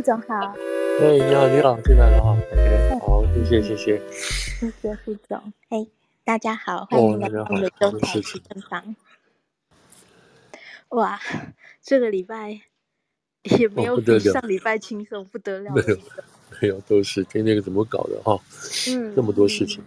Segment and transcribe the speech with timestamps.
[0.00, 0.34] 副总好。
[1.02, 2.34] 哎，你好，你好，进来了哈。
[3.00, 4.00] 好，谢谢，谢谢。
[4.10, 5.52] 谢谢副总。
[5.68, 5.86] 嘿，
[6.24, 8.96] 大家好，欢迎来到我们的中台急诊房。
[10.88, 11.20] 哇，
[11.82, 12.62] 这个礼拜
[13.42, 15.70] 也没有比上礼拜轻松，不得了。
[15.74, 15.98] 没有，
[16.62, 18.40] 没有，都是天天怎么搞的哈？
[18.88, 19.84] 嗯，这么多事情。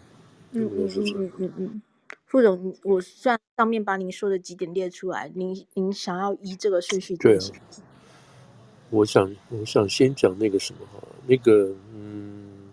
[0.51, 1.81] 嗯嗯嗯嗯嗯。
[2.27, 7.55] 副总，我算上面把您说的几点列出来，您您想要依这个顺序进行。
[8.93, 12.69] 我想，我想先讲那个什么哈，那个，嗯，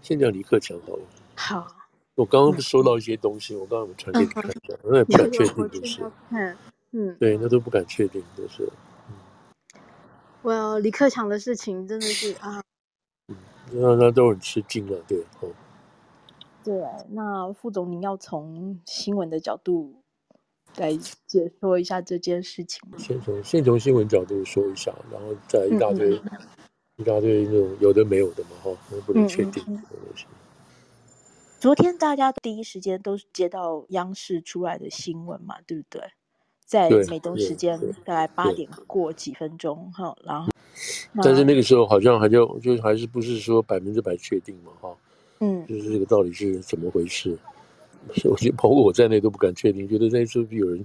[0.00, 1.02] 先讲李克强好了。
[1.36, 1.76] 好。
[2.16, 6.02] 我刚刚收到一些东西，嗯、我刚刚有传给你看一下，我也不敢 确定，就是。
[6.30, 6.56] 嗯
[6.90, 7.16] 嗯。
[7.20, 8.68] 对，那都不敢确定，就是。
[10.42, 12.60] 我李克强的事情真的是啊。
[13.28, 13.36] 嗯，
[13.70, 15.48] 那那都很吃惊了，对，哦。
[16.64, 20.01] 对，那副总，您要从新闻的角度。
[20.76, 22.80] 来解说一下这件事情。
[22.96, 26.20] 先从先从新闻角度说一下，然后再一大堆、
[26.96, 28.70] 一大堆那种有的没有的嘛，哈，
[29.06, 30.26] 不能确定的东西。
[31.60, 36.02] 昨天大家第一时间都是接到央视出来的新闻嘛，对不对？
[36.64, 40.50] 在美东时间大概八点过几分钟，哈，然后，
[41.22, 44.96] 但是那个时候好像还就就还是不是说百分之百确定嘛，哈，
[45.40, 47.38] 嗯，就是这个到底是怎么回事？
[48.24, 50.84] 我觉得包括我在内都不敢确定，觉得那是不是有人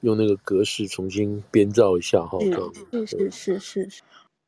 [0.00, 2.38] 用那个格式重新编造一下哈？
[2.92, 4.02] 是是是是是。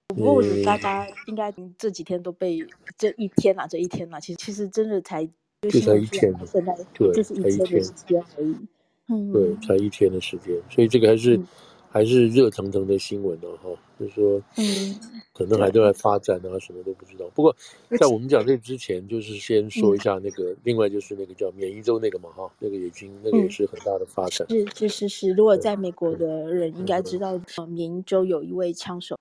[0.09, 2.65] 不过我觉得大家应该这几天都被
[2.97, 5.25] 这一天啊，这一天啊，其实其实真的才
[5.63, 8.57] 就才一天，现在对，就是一天的时间而已。
[9.09, 11.41] 嗯，对，才一天的时间，所以这个还是。
[11.97, 14.95] 还是热腾腾的新闻呢，哈，就是说，嗯，
[15.33, 17.25] 可能还都在发展啊，什么都不知道。
[17.35, 17.57] 不过，
[17.99, 24.47] 在我们讲这之前，就是先说一下那个，另外就是那个叫缅因州那个嘛，哈，那个已经那个也是很大的发展。
[24.51, 27.33] 是是是是，如果在美国的人应该知道，
[27.67, 29.19] 缅因州有一位枪手，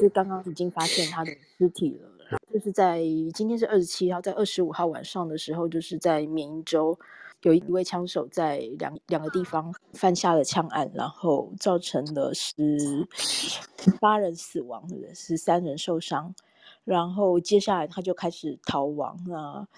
[0.00, 3.02] 就刚刚已经发现他的尸体了，就是在
[3.34, 6.96] 今天是二十七号，在二十五号晚上的时候，就是在缅因州。
[7.42, 13.06] 有一位枪手在两两个地方犯下了枪案，然后造成了十
[14.00, 16.34] 八人死亡，十三人受伤。
[16.84, 19.16] 然后接下来他就开始逃亡。
[19.28, 19.68] 了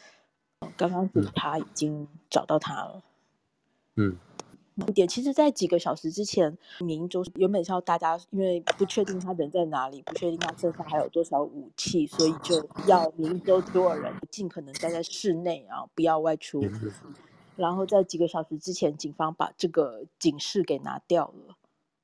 [0.77, 3.03] 刚刚警察已经找到他了。
[3.97, 4.17] 嗯，
[4.89, 16.63] 一点，其实，在几个小时之前，缅因州原本是要大家因为不确定他人在哪里，不确定他身上还有多少武器，所以就要明州所有人尽可能待在室内啊，不要外出。
[17.57, 21.57] 然后在几个小时之前，警方把这个警示给拿掉了，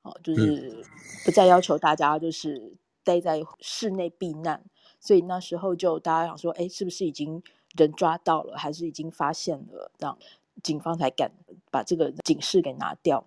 [0.03, 0.83] 哦，就是
[1.25, 2.73] 不再要求大家就是
[3.03, 4.63] 待在室内避难。
[4.99, 7.41] 所以那时候就大家想说，哎，是不是已经
[7.75, 9.91] 人抓到了，还是已经发现了？
[9.97, 10.17] 这样
[10.61, 11.31] 警方才敢
[11.71, 13.25] 把这个警示给拿掉。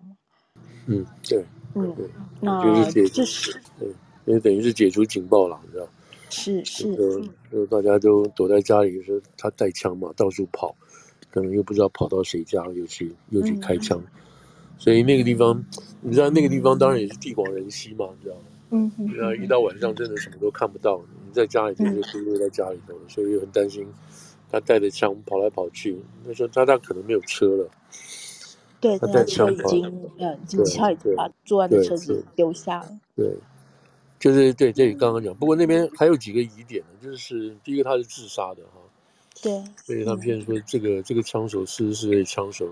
[0.87, 1.93] 嗯，对，嗯，
[2.39, 3.89] 那就是对，
[4.25, 5.87] 因为等于是解除警报了，你知道？
[6.29, 6.95] 是是，
[7.51, 10.75] 就大家都躲在家里，说他带枪嘛，到处跑。
[11.35, 14.07] 可能又不知道跑到谁家，又去又去开枪，嗯、
[14.77, 15.65] 所以那个地方，
[15.99, 18.41] 你知道那个地方当然也是地广人稀嘛，你知道吗？
[18.69, 19.09] 嗯嗯。
[19.17, 23.85] 那一到晚上真的什么都看不到，你在家里头就就留在家里头，嗯、所以又很担心
[24.49, 25.97] 他带着枪跑来跑去。
[26.23, 27.69] 那时候他他可能没有车了，
[28.79, 32.97] 对，他带枪已经呃，警察已经把作案的车子丢下了。
[33.13, 33.35] 对，
[34.17, 38.79] 就是对这里刚刚讲，不过那边还有几个疑点呢，就是第一个他是自杀的哈。
[39.45, 42.67] 对，所以他们现在说这个这个枪手四十四岁枪手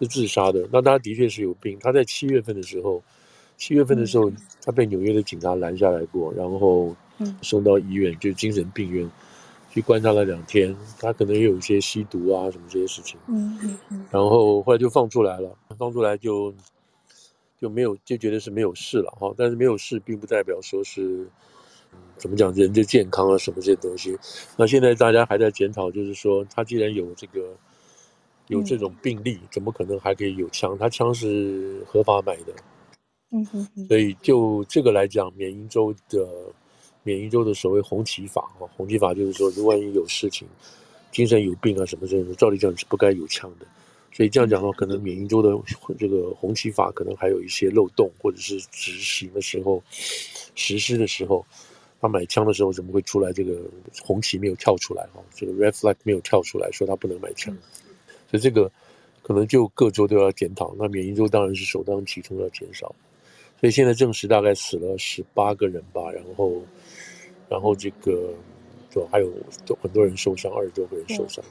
[0.00, 1.78] 是自杀的，那他的确是有病。
[1.78, 3.02] 他在七月份的时候，
[3.58, 4.32] 七月份的时候，
[4.64, 6.96] 他被纽约的警察拦下来过，然后
[7.42, 9.06] 送到医院，就是精神病院
[9.70, 10.74] 去观察了两天。
[10.98, 16.54] 他可能也有一些吸毒啊什么这些事情，嗯嗯嗯，然后后来就放出来了，放出来就
[17.60, 21.28] 就没有就觉得是没有事了哈，但是没有事并不代表说是。
[22.16, 24.14] 怎么讲人的健康啊，什么这些东西？
[24.54, 27.56] 那现在大家还在检讨，就是说他既然有这个
[28.48, 30.76] 有这种病例，怎么可能还可以有枪？
[30.76, 32.52] 他枪是合法买的，
[33.30, 36.28] 嗯哼，所以就这个来讲，缅因州的
[37.04, 40.46] 缅因州的所谓红旗法啊，红旗法就是说，如果万一有事情，
[41.10, 43.66] 精神有病啊什么这种，照理讲是不该有枪的。
[44.12, 45.58] 所以这样讲的话，可能缅因州的
[45.98, 49.82] 这个红旗法可能还有一些漏洞，或者是执行的时候
[50.54, 51.46] 实施的时候。
[52.00, 53.32] 他买枪的时候怎么会出来？
[53.32, 53.60] 这个
[54.02, 57.54] 红旗没有跳出来哈，这个 red flag 没有跳出来说他不能买枪，
[58.30, 58.70] 所以这个
[59.22, 60.74] 可能就各州都要检讨。
[60.78, 62.94] 那缅因州当然是首当其冲要减少，
[63.60, 66.62] 所以现在证实大概死了十八个人吧，然后
[67.48, 68.32] 然后这个
[68.90, 69.30] 就还有
[69.82, 71.44] 很多人受伤，二十多个人受伤。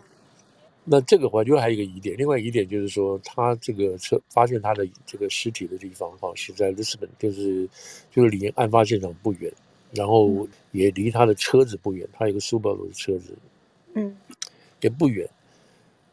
[0.84, 7.70] 那这个我觉得还有一个疑点，另外疑点就是说，他这个车发现他的这个尸体的地方哈，是在 Lisbon，，就是
[8.10, 9.54] 就是离案发现场不远。
[9.92, 13.38] 然后也离他的车子不远，他有个苏巴鲁的车子，
[13.94, 14.16] 嗯，
[14.82, 15.28] 也不远。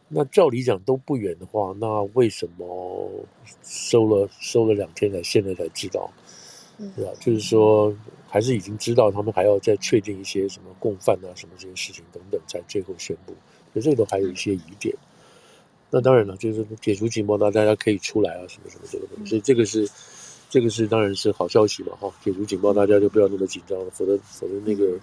[0.08, 3.10] 那照理讲都不远的话，那为什么
[3.62, 6.10] 收了收了两天才现在才知道？
[6.94, 7.10] 对吧？
[7.20, 7.92] 就是说，
[8.28, 13.34] 还是已经知道，他们还要再确定一些什么共犯啊、什么这些事情等等，才最后宣布。
[13.72, 14.94] 所以这个都还有一些疑点。
[15.90, 19.30] 那当然了，就是解除警报，那大家可以出来啊，什么什么这个东西。
[19.30, 19.88] 所以这个是，
[20.56, 22.10] 这个是当然是好消息嘛，哈！
[22.24, 24.98] 解除警报，大家就不要那么紧张了，否则否则那个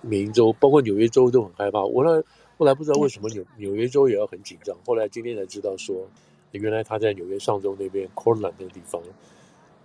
[0.00, 1.84] 缅因州，包括纽约州都很害怕。
[1.84, 2.22] 我呢。
[2.56, 4.74] 后来不知道为什么纽纽约州也要很紧张。
[4.86, 6.08] 后来今天才知道说，
[6.52, 9.02] 原来他在纽约上州那边 Cortland 那个地方，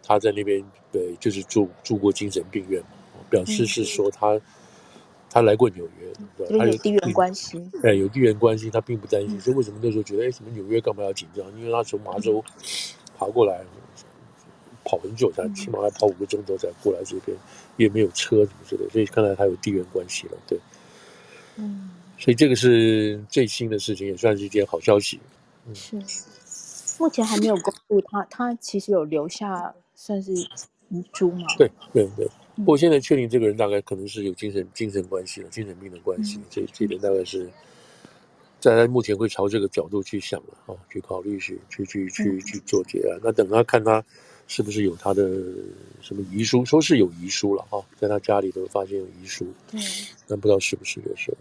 [0.03, 2.87] 他在那边对，就是住住过精神病院嘛，
[3.29, 4.41] 表示是说他、嗯、
[5.31, 9.35] 他来过纽约，对，他有地缘关系，哎，有地缘关系，他并不担心。
[9.35, 11.43] 嗯、所以为什么那时候觉得，哎，什么纽约干嘛要紧张？
[11.57, 12.41] 因为他从麻州
[13.17, 13.65] 爬过来，
[14.89, 17.37] 跑很久才，起码要跑五个钟头才过来这边，
[17.77, 20.57] 也没有车什么之类的，所以看来他有地缘关系了，对，
[21.57, 21.91] 嗯。
[22.17, 25.17] 所以这个是最新的事情，也算是一件好消息。
[25.65, 25.95] 嗯、是，
[26.99, 30.33] 目前还没有公布他，他其实有留下算是
[30.89, 31.47] 遗珠吗？
[31.57, 32.27] 对对对。
[32.57, 36.39] 不过现在确定这个人大概可能是有精神精神关系了，精神病的关系。
[36.39, 37.49] 嗯、这这点大概是，
[38.59, 43.17] 在他目前会朝这个角度去想了啊，去考虑去去去去去做结案。
[43.23, 44.03] 那等他看他
[44.49, 45.29] 是不是有他的
[46.01, 49.79] 什么遗书，说是有遗书了啊，在他家里头发现有遗书，对，
[50.27, 51.31] 但不知道是不是就是。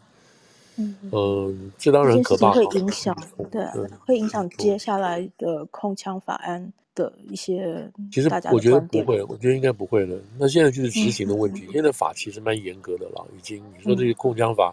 [0.76, 3.16] 嗯嗯，这当然可怕，会影响，
[3.50, 3.64] 对，
[4.06, 7.90] 会影响接下来的控枪法案的一些。
[8.12, 10.20] 其实我觉得不会，我觉得应该不会的。
[10.38, 11.66] 那现在就是执行的问题。
[11.72, 13.60] 现在法其实蛮严格的了，已经。
[13.76, 14.72] 你说这些控枪法，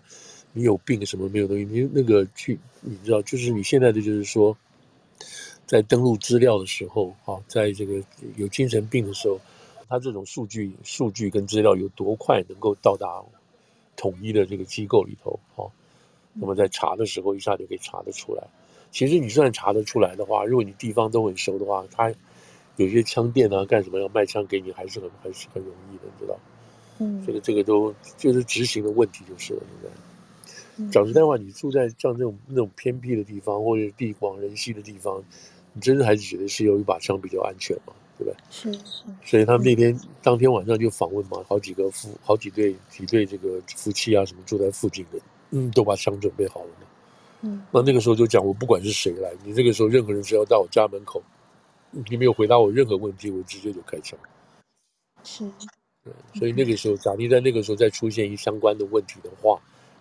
[0.53, 1.63] 你有病什么没有东西？
[1.63, 4.55] 你那个去，你知道，就是你现在的就是说，
[5.65, 8.01] 在登录资料的时候，啊，在这个
[8.35, 9.39] 有精神病的时候，
[9.87, 13.23] 他这种数据、数据跟资料有多快能够到达
[13.95, 15.65] 统一的这个机构里头，啊。
[16.33, 18.43] 那么在查的时候，一下就可以查得出来。
[18.91, 22.13] 其实你算查得出来的话，如果你地方都很熟的话，他
[22.75, 26.37] 有些枪店啊，干什么要卖枪给你，还是很还是很容易的，你知道？
[26.99, 30.91] 嗯，这个这个都就是执行的问题就是了，现在。
[30.91, 35.23] 讲实在话，你住在像这种那种偏僻的地方，或者地广人稀的地方，
[35.75, 38.35] 你真的还是觉得是有一把枪比较安全嘛，对不对？
[38.49, 39.03] 是是。
[39.23, 45.19] 所以他们那天、嗯、当天晚上就访问嘛，好几个夫好几对几对这个夫妻啊，什么住在附近的。
[45.51, 46.87] 嗯，都把枪准备好了嘛。
[47.41, 51.21] 嗯，那那个时候就讲，我不管是谁来，你这个时候任何人只要到我家门口，
[51.91, 54.17] 你没有回答我任何问题，我直接就开枪。
[55.23, 55.43] 是，
[56.03, 59.59] 对，所以那个时候，假定在那个时候再出现一相关的问题的话，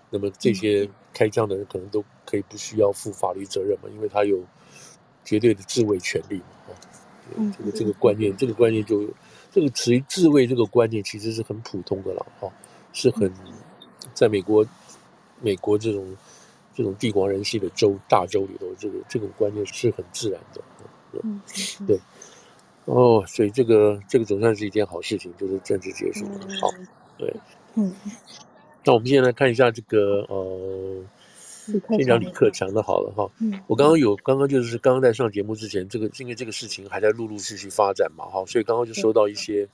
[0.09, 4.41] 那么这些开枪的人可能都可以不需要负法律责任嘛，因为他有
[5.25, 6.75] 绝对的自卫权利嘛。
[7.37, 9.09] 嗯，这个这个观念，这个观念就
[9.51, 12.53] 这个词自卫这个观念其实是很普通的了哈，
[12.93, 13.33] 是很
[14.13, 14.67] 在美国。
[15.43, 16.17] 美国这种
[16.75, 20.63] 这种地广人稀的州大州里头，这个这种观念是很自然的，
[21.23, 21.41] 嗯，
[21.87, 22.01] 对，
[22.87, 26.71] 哦，所以这个这个总算是一件好事情，就是政治结束了，好，
[27.19, 27.35] 对，
[27.75, 27.93] 嗯，
[28.85, 31.03] 那我们现在来看一下这个呃，
[31.97, 39.69] 先讲李克强的好了哈，嗯，我刚刚有刚刚就是刚刚在上节目之前，这个因为这个事情还在陆陆续续发展嘛，哈，所以刚刚就收到一些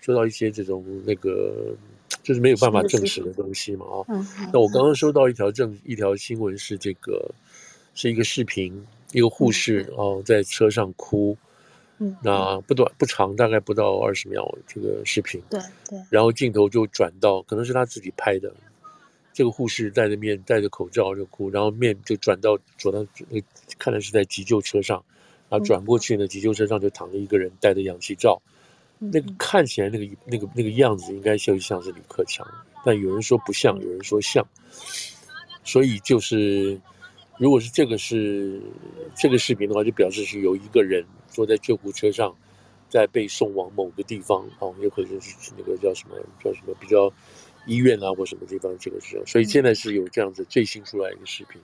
[0.00, 1.74] 收到一些这种那个。
[2.22, 4.94] 就是没有办法证实的东西嘛啊，那我刚刚。
[4.94, 7.30] 收到一条证一条新闻是这个
[7.94, 11.36] 是一个视频，一个护士哦在车上哭，
[11.98, 18.52] 嗯，那不短不长，大概不到二十秒这个视频，对对，然后镜头就转到可能是他自己拍的，
[19.38, 23.40] 这个护士戴着面戴着口罩就哭，然后面就转到转到那
[23.78, 25.00] 看来是在急救车上，
[25.48, 28.42] 然后转过去呢，急救车上就躺着一个人戴着氧气罩。
[28.98, 32.44] 那个看起来那个那个那个样子应该就像是李克强，
[32.84, 34.44] 但有人说不像，有人说像，
[35.62, 36.76] 所以就是，
[37.38, 38.60] 如果是这个是
[39.14, 42.34] 这个视频的话，就表示是有一个人坐在救护车上，
[42.88, 47.08] 在被送往某个地方啊，也可能是那个叫什么叫什么比较
[47.68, 51.62] 医院啊或什么地方这个时候，所以现在是有这样子最新出来一个视频，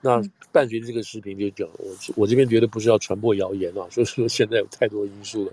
[0.00, 5.52] 那伴随着这个视频就讲我我这边觉得不是要传播谣言啊， 所以说现在有太多因素了。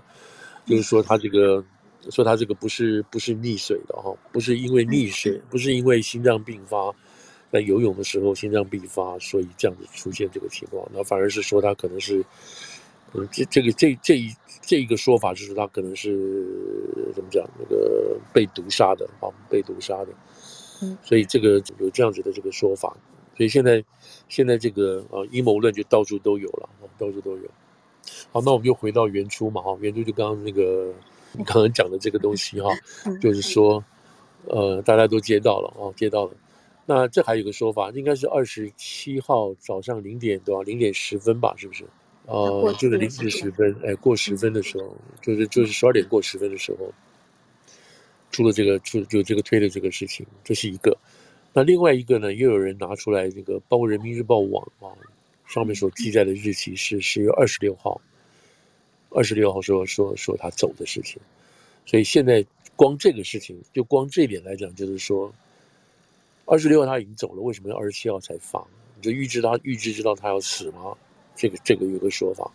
[0.66, 1.64] 就是说他这个，
[2.10, 6.94] 说他这个不是不是溺水的哈，不是因为溺水，不是因为心脏病发，
[7.50, 12.22] 在游泳的时候心脏病发，所以这样子出现这个情况，那反而是说他可能是，
[13.14, 14.30] 嗯，这这个这这一
[14.68, 16.12] 这一个说法就是他可能是
[17.14, 20.08] 怎么讲那个被毒杀的啊，被毒杀的，
[20.82, 22.94] 嗯，所以这个有这样子的这个说法，
[23.34, 23.82] 所以现在
[24.28, 27.44] 现在这个啊阴谋论就到处都有了，到处都有。
[28.30, 30.92] 好，那我们就回到原初嘛，哈，原初就刚刚那个
[31.32, 32.68] 你刚刚讲的这个东西哈，
[33.22, 33.82] 就是说，
[34.48, 36.32] 呃，大家都接到了啊，接到了。
[36.84, 41.84] 那这还有个说法，应该是二十七号早上零点多少，零点十分吧，是不是？
[42.28, 46.92] 呃，就是零时十分，哎，过十分的时候，就是就是十二点过十分的时候，
[48.30, 50.96] 出了这个出就这个推的这个事情，这是一个。
[51.54, 54.92] 那另外一个呢，又有人拿出来这个，包括人民日报网啊，
[55.46, 58.00] 上面所记载的日期是十月二十六号，
[59.10, 61.18] 二十六号说说说他走的事情。
[61.86, 62.44] 所以现在
[62.76, 65.32] 光这个事情，就光这一点来讲，就是说。
[66.50, 68.66] 二十六号他已经走了，为什么要二十七号才放？
[68.96, 70.96] 你就预知他预知知道他要死吗？
[71.38, 72.50] 这个这个有个说法。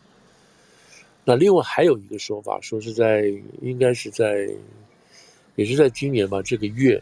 [1.24, 3.24] 那另外还有一个说法，说是在
[3.62, 4.48] 应该是在，
[5.56, 7.02] 也是在今年吧，这个月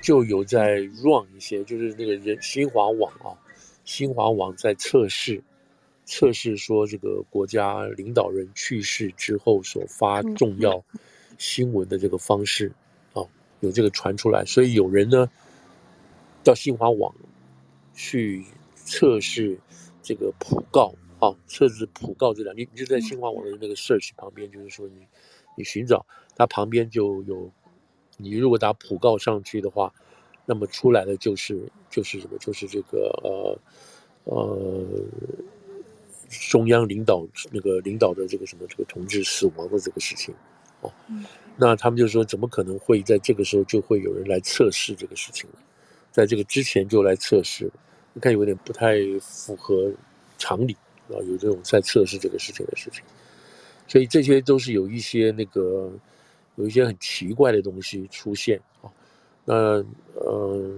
[0.00, 3.36] 就有在 run 一些，就是那个人新华网啊，
[3.84, 5.42] 新华网在测试
[6.06, 10.82] 测试说这个国家领导人去世之后所发重要
[11.36, 12.72] 新闻的这个方式
[13.12, 13.22] 啊，
[13.60, 15.30] 有这个传出来，所以有人呢。
[16.42, 17.14] 到新华网
[17.94, 18.42] 去
[18.74, 19.58] 测试
[20.02, 25.06] 这个普告啊，测试普告这两，你你就在新华网的那个 search 旁边，就是说你
[25.56, 27.50] 你寻找它旁边就有，
[28.16, 29.92] 你如果打普告上去的话，
[30.46, 33.58] 那么出来的就是就是什么，就是这个呃
[34.24, 34.86] 呃
[36.50, 40.34] 中央领导那个领导的这个什么这个同志死亡的这个事情
[40.80, 40.90] 哦，
[41.56, 45.58] 那他们就说怎么可能会在这个时候就会有人来测试这个事情呢？
[46.10, 47.70] 在这个之前就来测试，
[48.14, 49.92] 你看有点不太符合
[50.38, 50.76] 常理
[51.12, 53.02] 啊，有这种在测试这个事情的事情，
[53.86, 55.90] 所以这些都是有一些那个
[56.56, 58.90] 有一些很奇怪的东西出现啊。
[59.44, 59.54] 那
[60.14, 60.70] 呃，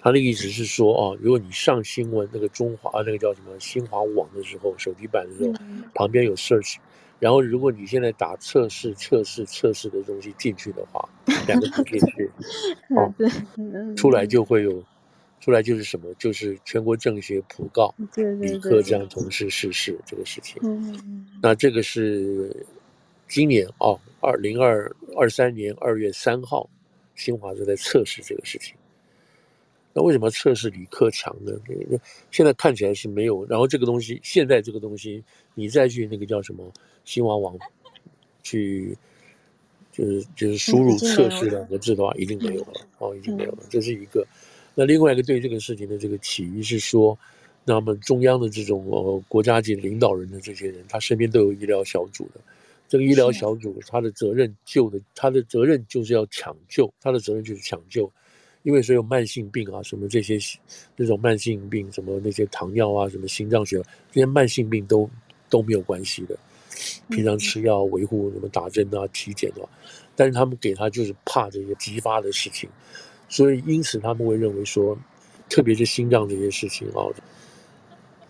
[0.00, 5.52] 他的意思是说啊，如果你上新闻那个中华那个叫什么新华网的时候，手机版的时候，
[5.94, 6.76] 旁边有 search，
[7.18, 11.06] 然后如果你现在打测试测试测试的东西进去的话，
[11.46, 12.30] 两个字进去，
[12.96, 13.12] 哦，
[13.96, 14.82] 出来就会有，
[15.40, 16.12] 出来就是什么？
[16.14, 17.94] 就是全国政协普告，
[18.40, 20.60] 李克强同志逝世这个事情。
[21.40, 22.66] 那这个是
[23.28, 26.68] 今年哦，二零二二三年二月三号，
[27.14, 28.74] 新华社在测试这个事情。
[29.94, 31.52] 那为什么测试李克强呢？
[32.30, 33.46] 现在看起来是没有。
[33.46, 36.70] 然后这个东西，现在这个东西，你再去那个叫什么？
[37.04, 37.56] 新华网
[38.42, 38.96] 去，
[39.92, 43.58] 就是就是输入测试两个字的话，一定没有了哦，已经没有了。
[43.70, 44.26] 这是一个。
[44.78, 47.18] 那另外一个对这个事情的这个起因是说，
[47.64, 52.40] 那么中央的这种呃国家级领导人的这些人，他身边都有医疗小组的。
[52.86, 58.08] 这个医疗小组他的责任救的，他的责任就是要抢救，他的责任就是抢救，
[58.62, 60.38] 因为所有慢性病啊，什么这些
[60.94, 63.82] 那种慢性病，什么那些糖尿啊，什么心脏血，
[64.12, 65.10] 这些慢性病都
[65.50, 66.38] 都没有关系的。
[67.10, 69.66] 平常吃药维护什么打针啊体检啊，
[70.14, 72.70] 但是他们给他就是怕这些急发的事情，
[73.28, 74.98] 所以因此他们会认为说，
[75.48, 77.06] 特别是心脏这些事情啊，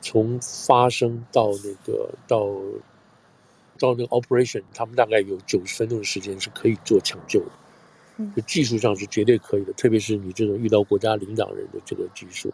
[0.01, 2.47] 从发生到那个到
[3.79, 12.53] 到那个 operation，他们大概有九十分钟的时间是可以做抢救的，就技术上是绝对可以的，特别是你这种遇到国家领导人的这个技术。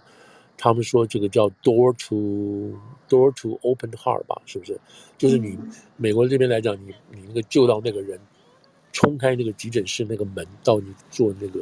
[0.56, 4.78] 他们说这个叫 door to door to open heart 吧，是不是？
[5.18, 5.58] 就是你
[5.96, 8.20] 美国这边来讲，你你那个救到那个人，
[8.92, 11.60] 冲开那个急诊室那个门，到你做那个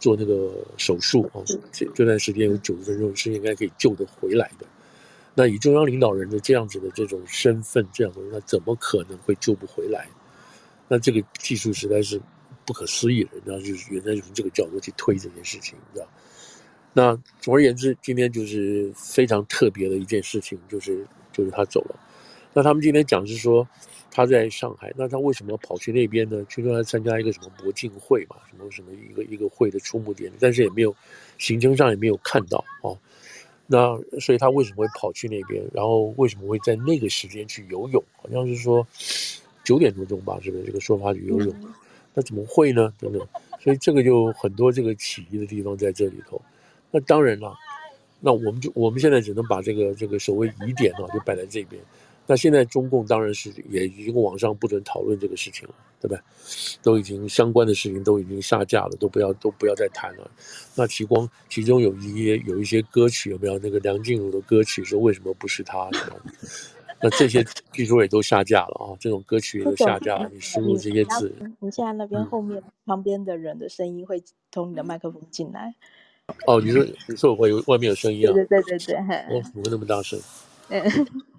[0.00, 1.38] 做那个手术啊，
[1.70, 4.66] 这这段时间有九十分钟是应该可以救得回来的。
[5.34, 10.08] 那以中央领导人的这样子的这种身份，这样的人，那怎么可能会救不回来？
[10.88, 12.20] 那这个技术实在是
[12.66, 16.08] 不可思议的，那就是原来从这个角度去推这件事情，你知道？
[16.92, 21.94] 那总而言之，今天就是非常特别的一件事情，就是就是他走了。
[22.52, 23.66] 那他们今天讲是说
[24.10, 26.44] 他在上海，那他为什么要跑去那边呢？
[26.50, 30.94] 听说他参加一个什么国庆会嘛，什么什么一个一个会的出幕典礼，但是也没有
[31.38, 32.98] 行程上也没有看到哦。
[33.66, 35.64] 那所以他为什么会跑去那边？
[35.72, 38.02] 然后为什么会在那个时间去游泳？
[38.16, 38.84] 好像是说
[39.62, 41.54] 九点多钟吧，是不是这个说法去游泳？
[42.12, 42.92] 那怎么会呢？
[42.98, 43.24] 等等，
[43.60, 46.42] 所以这个就很多这个起疑的地方在这里头。
[46.90, 47.54] 那当然了，
[48.18, 51.80] 那我们就我们现在只能把这个这个所谓疑点啊，就摆在这边。
[52.26, 56.20] 那现在中共当然是也已经网上不准讨论这个事情了，对不对？
[56.82, 60.30] 都已经相关的事情都已经下架了，都不要都不要再谈了。
[60.76, 65.90] 那其光其中有一些有一些歌曲有没有那个梁静茹的歌曲说为什么不是他？
[67.02, 70.30] 那这些据说也都下架了啊，这种歌曲也都下架了。
[70.32, 74.22] 你输入这些字，你现在那边后面旁边的人的声音会
[74.52, 75.74] 从你的麦克风进来。
[76.46, 78.32] 哦，你说你说我有外面有声音啊？
[78.34, 80.20] 对对对对对，哦，怎么那么大声？
[80.68, 80.82] 嗯，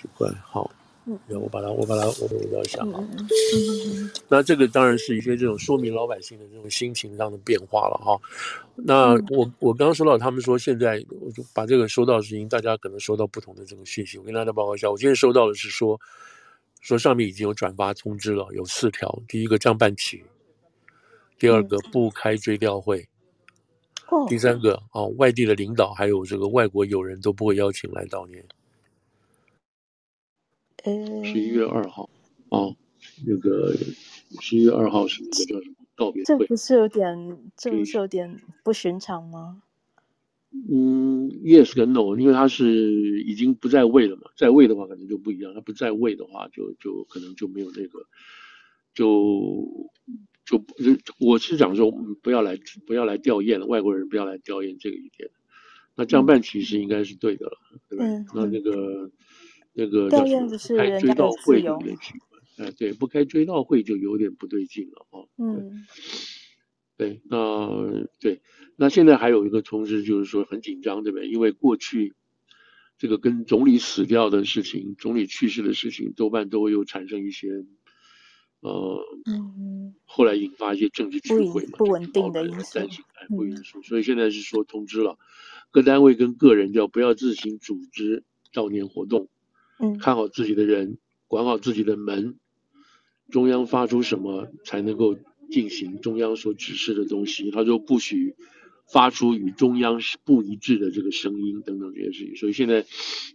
[0.00, 0.70] 奇怪，好，
[1.06, 3.00] 嗯，我把它我把它我我要想啊。
[3.00, 8.20] 嗯嗯那这个当然是一些这种说明老百姓的这种心情上的变化了哈。
[8.76, 14.16] 那我我刚刚说到，他们说现在我就把这个收到的事情，大家可能收到不同的这种信息。
[14.18, 15.98] 我跟大家报告一下，我今天收到的是说，
[16.80, 19.20] 说上面已经有转发通知了，有四条。
[19.26, 20.22] 第一个降半旗，
[21.38, 23.08] 第二个不开追悼会，
[24.28, 28.44] 第三个啊，外地的领导还有这个外国友人都不会邀请来悼念。
[31.24, 32.08] 十一月二号，
[32.48, 32.76] 哦，
[33.26, 33.74] 那个。
[34.42, 36.26] 十一月二号是那个叫什么告别会？
[36.26, 39.62] 这不是有点，这不是有点不寻常吗？
[40.70, 48.00] 嗯，yes 跟 no，因为他是已经不在位了嘛，在位的话可能就不一样，他不在位的话就就可能就没有那个，
[48.92, 49.90] 就
[50.44, 51.90] 就就我是讲说
[52.22, 55.30] 不要来不要来吊唁了，外国人不要来吊唁这个一点。
[55.94, 58.04] 那降半旗其实应该是对的了，对吧？
[58.04, 59.10] 嗯、那那个
[59.78, 60.48] 那个叫什么？
[60.76, 62.66] 开追悼会有点奇怪。
[62.66, 65.28] 哎，对，不开追悼会就有点不对劲了哦。
[65.38, 65.86] 嗯，
[66.96, 68.42] 对，那对，
[68.74, 71.28] 那现在还有一个通知，就是说很紧张，对不对？
[71.28, 72.16] 因为过去
[72.98, 77.64] 这个跟总理死掉的事情、总理去世的事情，多半都会有产生一些
[78.58, 78.98] 呃，
[79.30, 82.80] 嗯，后来引发一些政治聚会嘛，不稳定的因素，
[83.28, 83.80] 不因素。
[83.82, 85.16] 所以现在是说通知了
[85.70, 89.28] 各单位跟个人，叫不要自行组织悼念活动，
[90.00, 92.38] 看好自己的人，管好自己的门。
[93.30, 95.16] 中央发出什么才能够
[95.50, 97.50] 进行中央所指示的东西？
[97.50, 98.36] 他说不许
[98.90, 102.36] 发出与中央不一致的这个声音等等这些事情。
[102.36, 102.86] 所以现在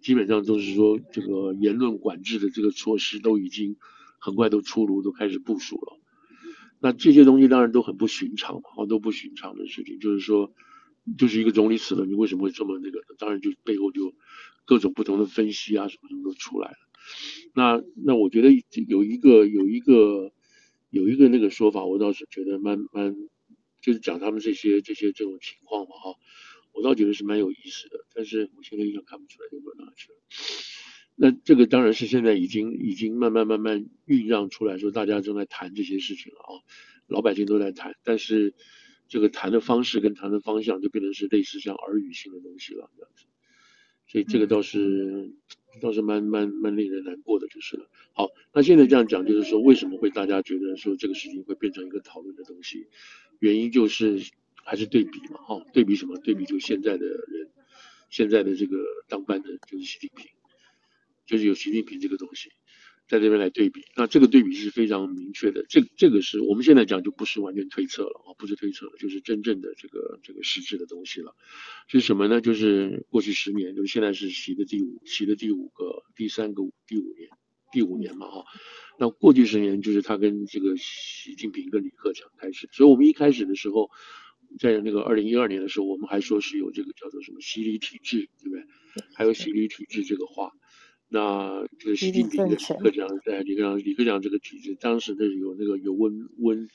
[0.01, 3.77] 基本上都是说这个言论管制的这个措施都已经
[4.19, 5.99] 很快都出炉，都开始部署了。
[6.79, 10.51] 那这些东西当然都很不寻常嘛，好多不寻常的事情，就是说
[11.17, 12.99] 就是一个总理死了，你为什么会这么那个？
[13.19, 14.15] 当然就背后就
[14.65, 16.77] 各种不同的分析啊，什么什么都出来了。
[17.53, 18.49] 那那我觉得
[18.87, 20.31] 有一个有一个
[20.89, 23.15] 有一个那个说法，我倒是觉得蛮蛮，
[23.81, 26.15] 就是讲他们这些这些这种情况嘛哈，
[26.71, 28.05] 我倒觉得是蛮有意思的。
[28.13, 30.17] 但是我现在印象看不出来有没有哪去了。
[31.15, 36.63] 那这个当然是现在已经已经慢慢慢慢酝酿出来说，大家正在谈这些事情了啊，
[37.07, 38.55] 老百姓都在谈，但是
[39.09, 43.25] 这个谈的方式跟谈的方向就变成是类似像耳语性的东西了这样子。
[44.13, 45.33] 所以这个倒是。
[45.81, 47.89] 倒是蛮蛮蛮令人难过的，就是了。
[48.13, 52.85] 好，那现在这样讲，就是说为什么会大家觉得说这个事情会变成一个讨论的东西？
[53.39, 54.21] 原因就是
[54.53, 56.15] 还是对比嘛，哈，对比什么？
[56.19, 57.49] 对比就现在的人，
[58.11, 58.77] 现在的这个
[59.09, 60.29] 当班的就是习近平，
[61.25, 62.51] 就是有习近平这个东西。
[63.07, 65.65] 在这边来对比，那这个对比是非常明确的。
[65.67, 71.35] 这这个是我们现在讲就不是完全推测了啊，不是推测了，就是真正的这个这个实质的东西了。
[71.87, 72.41] 是什么呢？
[72.41, 77.29] 就是过去十年，就是现在是习的第五习的第五个第三个第五年
[77.71, 78.45] 第五年嘛哈。
[78.97, 83.89] 那过去十年就是他跟这个习近平跟李克强开始，所以我们一开始的时候，
[84.59, 88.63] 在那个二零一二年的时候，我们还说是有这个叫做什么习李体制，对不对？
[89.15, 90.51] 还有习李体制这个话。
[91.13, 96.67] 那这个习近平的李克强在李克强李克强这个体制，当时的有那个有温温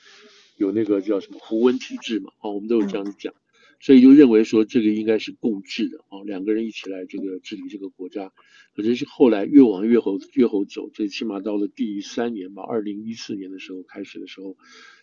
[0.55, 3.33] 有那个叫什么胡温体制嘛，啊，我们都有这样讲，
[3.81, 8.31] 所以就认为说这个应该是共治的啊，两个人一起来这个治理这个国家。
[8.73, 14.55] 可是后来越往越后越后走，最起码到了第三年吧，二零一四年的时候开始的时候，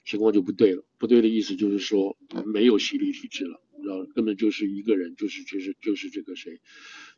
[0.06, 0.82] 情况就不对了。
[0.96, 6.58] 不对的意思就是说没有习李体制了，你知道，根本就是一个人，就是就是就是这个谁，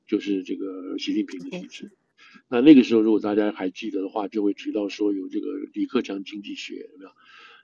[0.08, 1.92] 就是这个习近平的体制。
[2.48, 7.10] 那那个时候，如果大家还记得的话，就会提到说有这个李克强经济学，有没有？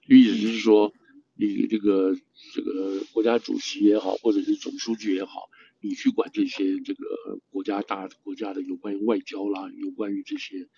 [0.06, 0.92] 意思就是说，
[1.34, 2.14] 你这个
[2.52, 5.48] 这个国家主席也好，或者是总书记也好，
[5.80, 7.04] 你去管这些这个
[7.50, 10.68] 国家大国家的有关于外交啦，有关于这些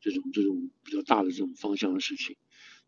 [0.00, 2.36] 这种这种比较大的这种方向的事情，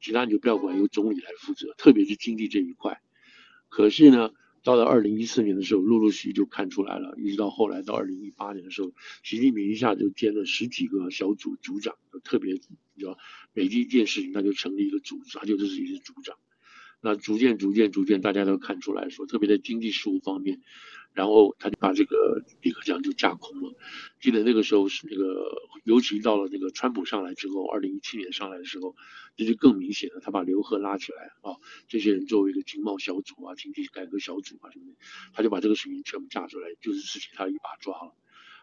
[0.00, 3.00] 其他你就不要管，由总理来负责，特别是经济这一块。
[3.68, 4.32] 可是呢，
[4.64, 12.60] 到了二零一四年的时候，陆陆续续就看出来了，一直到后来到二零一八年的时候，习近平一下就兼了十几个小组组长，特别你
[12.98, 13.18] 知道，
[13.52, 16.36] 每一件事情他就成立一个组织，他就自己是组长。
[17.02, 20.62] 那逐渐逐渐逐渐，大家都看出来说，特别在经济事务方面。
[21.14, 23.72] 然后他就把这个李克强就架空了。
[24.20, 28.96] 记得那个时候是那个，尤其到了那个川普上来之后，二零一七年上来的时候，
[29.36, 30.20] 这就更明显了。
[30.20, 34.96] 他把刘鹤拉起来啊，这些人作为一个经贸小组啊、经济改革小组啊什么的，
[35.32, 38.12] 他就把这个事情全部架出来，就是自己他一把抓了，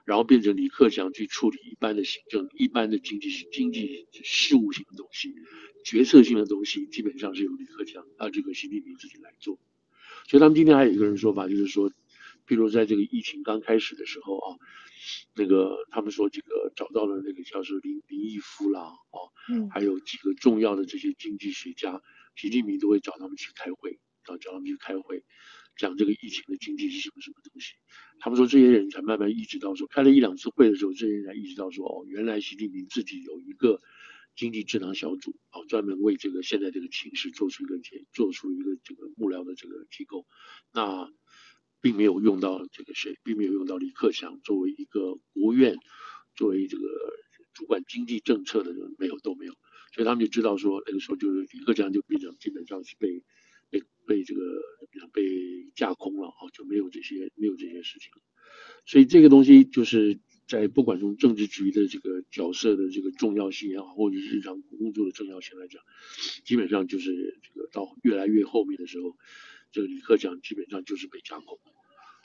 [0.03, 5.33] 然后变成李克强去处理一般的行政、一般的经济经济事务性的东西，
[5.85, 9.57] 决策性的东西基本上是由李克强啊这个习近平自己来做。
[10.27, 11.93] 所以他们今天还有一个人说法，就是说。
[12.47, 14.57] 譬如在这个疫情刚开始的时候啊，
[15.35, 19.17] 那个他们说这个找到了那个叫做林林毅夫啦，啊，
[19.49, 22.01] 嗯，还有几个重要的这些经济学家，
[22.35, 25.23] 习近平都会找他们去开会，啊找他们去开会，
[25.77, 27.73] 讲这个疫情的经济是什么什么东西。
[28.19, 33.81] 他们说这些人才慢慢意识到说，开了一两次会的时候，这些人才意识到说，哦，原来习近平自己有一个。
[34.33, 40.25] 经济智囊小组啊，专门为这个现在这个情势做出一个解，做出一个这个幕僚的这个机构，
[40.71, 41.11] 那
[41.81, 45.75] 并没有用到这个谁，并没有用到李克强作为一个国务院，
[46.35, 46.83] 作为这个
[47.53, 49.53] 主管经济政策的人，没有都没有，
[49.93, 53.23] 所以他们就知道说那个时候就是李克强就变成基本上是被
[53.69, 54.41] 被被这个
[55.11, 58.11] 被架空了啊，就没有这些没有这些事情，
[58.85, 60.19] 所以这个东西就是。
[60.47, 65.81] 在不管从政治局的这个角色的这个重要性也好，或者是日常工作的重要性来讲，
[66.43, 69.15] 基本上就是这个到越来越后面的时候，
[69.71, 71.57] 这个李克强基本上就是被架空，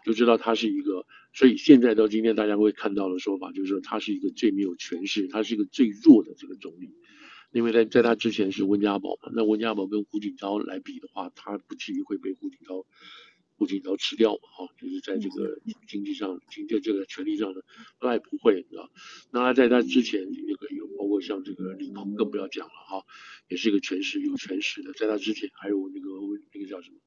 [0.05, 6.90] 就知道他是一个，所以现在到今天大家会看到的说法就是说他是一个最没有权势，他是一个最弱的这个总理，
[7.52, 12.85] 因为在在他之前是温家宝嘛，那温家宝跟胡锦涛来比的话，他不至于会被胡锦涛。
[13.57, 17.64] 胡锦涛吃掉嘛，哈，就是在这个经济上、经济这个权力上的，
[17.99, 18.90] 他也不会，知道？
[19.33, 23.05] 那他在他之前那个有包括像这个李鹏，更不要讲了，哈，
[23.49, 24.92] 也是一个权势有权势的。
[24.92, 26.09] 在他之前还有那个
[26.53, 26.99] 那个叫什么，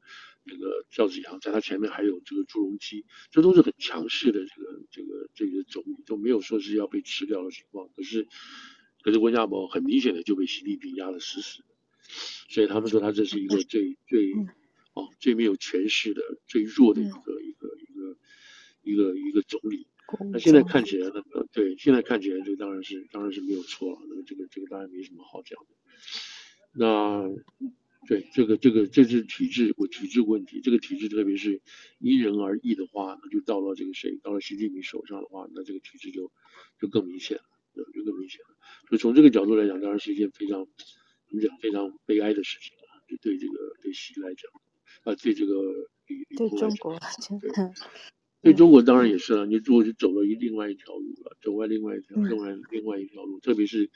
[0.43, 7.87] 那个赵子阳，在他前面还有这个朱镕基，这都是很强势的这个这个这个总理，都没有说是要被吃掉的情况。
[7.95, 8.27] 可是，
[9.03, 11.65] 可是温家宝很明显的就被习近平压得死死的，
[12.49, 14.33] 所以他们说他这是一个最最。
[14.99, 18.17] 哦，最没有权势的、最弱的一个、嗯、一个一个
[18.83, 19.87] 一个一个总理。
[20.31, 23.99] 那现在看起来，那个对，现在看起来这当然是当然是没有错了。
[24.09, 25.69] 那个这个这个当然没什么好讲的。
[26.73, 27.29] 那
[28.07, 30.61] 对这个这个这是体制，我体制问题。
[30.61, 31.61] 这个体制特别是
[31.99, 36.31] 因人而异的话，那就到了这个谁，到了习近平手上的话，那这个体制就
[36.81, 37.43] 就更明显了，
[37.93, 38.57] 就更明显了。
[38.87, 40.65] 所以从这个角度来讲，当然是一件非常
[41.27, 44.49] 怎么讲非常悲哀的事情啊，就对这个对习来讲。
[45.03, 45.53] 啊，对这个
[46.07, 47.49] 李李鹏来讲，对，
[48.41, 49.45] 对中国当然也是了。
[49.45, 53.89] 你如果是走了一另外一条路了，走完另外一条，另外另外一条路，特别是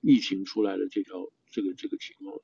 [0.00, 2.40] 疫情出来的这条这个这个情况。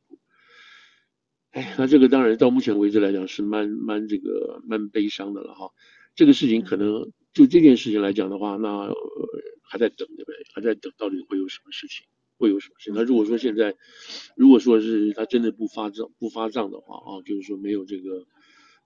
[1.51, 5.70] 哎，那这个当然到目前为止来讲是蛮蛮这个蛮悲伤的了哈。
[6.14, 8.94] 这个事情可能就这件事情来讲的话，那、呃、
[9.62, 10.37] 还在等对不对？
[10.55, 12.07] 还在等到底会有什么事情。
[12.42, 12.90] 会有什么事？
[12.92, 13.76] 那如果说现在，
[14.35, 18.26] 如果说是他真的不发账不发账的话啊，就是说没有这个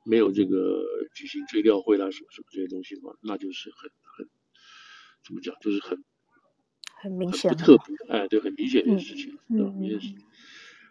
[0.04, 4.28] 没有这个举行追悼会啦什么什么这些东西的话，那就是很很
[5.24, 6.04] 怎么讲，就是很
[7.00, 10.18] 很明显不特别哎，对，很明显的事情，嗯，很明显事情。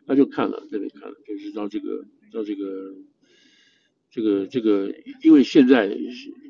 [0.08, 2.96] 那就看了，这里看了，就是到这个到这个
[4.10, 5.96] 这个这个，因为现在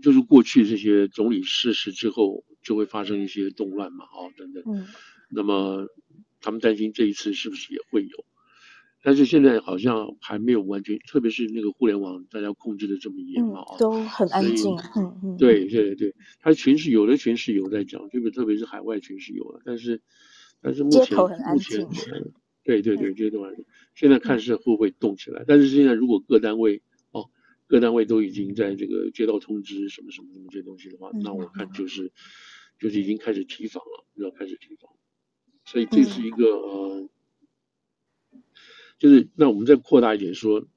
[0.01, 4.87] 就是过去这些总理逝世之后，就会发生一些动乱嘛，啊等等，嗯，
[5.35, 5.87] 那么。
[6.41, 8.23] 他们担心这一次是不是也会有，
[9.01, 14.77] 但是现在好像还没有完全，特别是那个互联网，大家控制的这么严嘛、嗯，都很安静。
[14.95, 20.03] 嗯嗯，对对对，他群是有的群是有在讲，这个特别是海外群是有了，但是
[20.61, 21.87] 但是目前目前，
[22.63, 23.51] 对对对，这段
[23.95, 27.31] 现在看是会不会动起来，嗯、但是现在如果各单位哦，
[27.65, 32.11] 各单位都已经在这个接到通知什么什么什么这些东西的话，嗯、那我看就是
[32.79, 34.91] 就是已经开始提防了，要开始提防。
[35.65, 37.09] 所以这是一个呃，
[38.99, 40.67] 就是那我们再扩大一点说，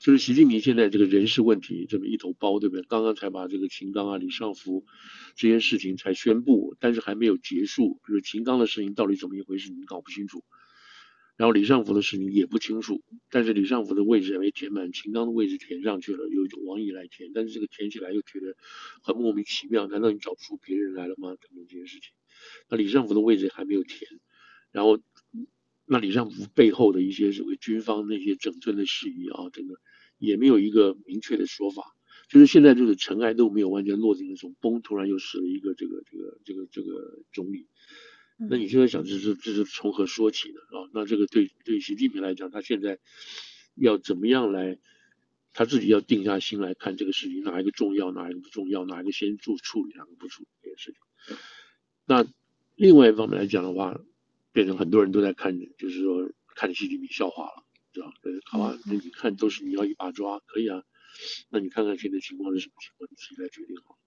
[0.00, 2.82] 就是习近平现在这个人事问题这么一头包，对不对？
[2.84, 4.86] 刚刚才把这个秦刚啊、李尚福
[5.34, 8.00] 这些事情才宣布，但是还没有结束。
[8.06, 10.44] 就是秦刚的事情到底怎么一回事，你搞不清楚。
[11.36, 18.54] 然后李尚福的事情也不清楚，但是李尚福的位置还没填满，秦刚的位置填上去了，有一种王毅来填，但是这个填起来又觉得
[19.02, 21.30] 很莫名其妙，难道你找不出别人来了吗？
[21.30, 22.12] 等等这些事情。
[22.68, 24.10] 那李尚福的位置还没有填，
[24.72, 24.98] 然后
[25.86, 29.74] 那李尚福背后的一些所谓军方那些整顿的事宜啊，这个
[30.18, 31.82] 也没有一个明确的说法，
[32.28, 37.66] 就是现在就是尘埃都没有完全落定的时候，嘣，突然又死了一个这个这个这个这个总理，
[38.36, 40.88] 那你现在想这是这是从何说起呢啊？
[40.94, 42.98] 那这个对对习近平来讲，他现在
[43.74, 44.78] 要怎么样来，
[45.52, 51.36] 他自己要定下心来看这个事情哪一个重要，哪一个不重要，哪一个先做处理，哪个不处理这件事情。
[52.06, 52.26] 那
[52.76, 54.00] 另外一方面来讲的话，
[54.52, 58.14] 变成很多人都在看，就是说看习近平笑话了，知道吧？
[58.44, 60.82] 好吧，那你看都是你要一把抓，可以啊。
[61.48, 63.98] 那你看看现在情况是什么情况，你自己来决定好。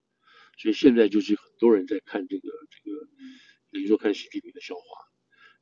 [0.58, 3.08] 所以现在就是很多人在看这个这个，
[3.72, 4.82] 比如说看习近平的笑话。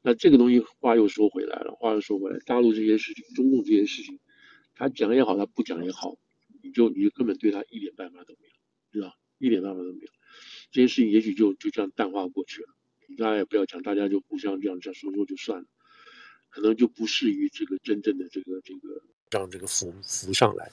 [0.02, 4.20] 那这个东西话又说回来了，话又说回来，大陆这些事情，中共这些事情，
[4.76, 6.18] 他讲也好，他不讲也好，
[6.62, 8.54] 你就你就根本对他一点办法都没有，
[8.92, 10.12] 知道一点办法都没有，
[10.76, 12.68] 这件事情也许就就这样淡化过去了。
[13.18, 15.66] 大家也不要讲，大家就互相这样这样说说就算了，
[16.50, 20.70] 可能就不适于这个真正的这个这个让这个浮浮上来。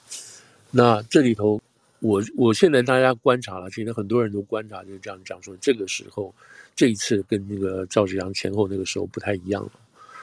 [0.73, 1.62] 那这里头，
[2.01, 6.35] 我我现在大家观察了，其实很多人都观察，就是这样讲说，这个时候
[6.75, 9.73] 这一次跟那个赵紫阳前后那个时候不太一样了，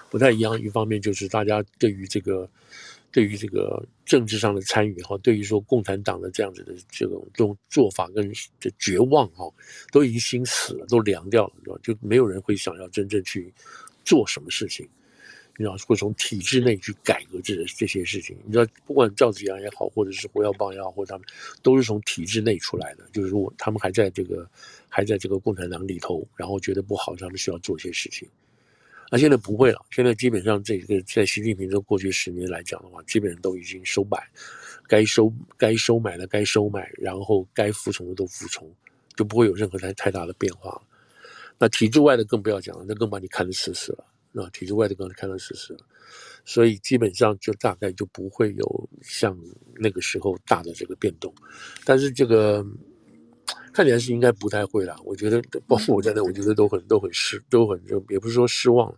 [0.09, 0.59] 不太一样。
[0.59, 2.49] 一方面就是大家对于这个。
[3.11, 9.51] 对于这个政治上的参与哈，对于说共产党的这样子的这种这种做法跟这绝望哈，
[9.91, 13.51] 都已经心死了，都凉掉了，就没有人会想要真正去
[14.05, 14.87] 做什么事情，
[15.57, 18.37] 你知道，会从体制内去改革这这些事情。
[18.45, 21.27] 你知道，不管赵子阳也好，或者是胡耀邦也好，或者他们
[21.63, 24.47] 都是从体制内出来的，就是说他们还在这个
[24.87, 28.27] 还在这个共产党里头，然后觉得不好，他们需要做一些事情。
[29.11, 34.17] 那、现在不会了，现在基本上这个在习近平这过去十年来讲的话，基本上都已经收买，
[34.87, 38.71] 该收该收买的该收买，然后该服从的都服从，
[39.15, 40.81] 就不会有任何太太大的变化了。
[41.57, 45.79] 那体制外的更不要讲了，那更把你看得死死了，啊，体制外的更看得死死了，
[46.45, 49.35] 所以基本上就大概就不会有像
[49.75, 51.33] 那个时候大的这个变动，
[51.83, 52.63] 但是这个。
[53.73, 58.93] 看起来是应该不太会了，我觉得包括我在内，我觉得都很都很失，都很就也不是说失望，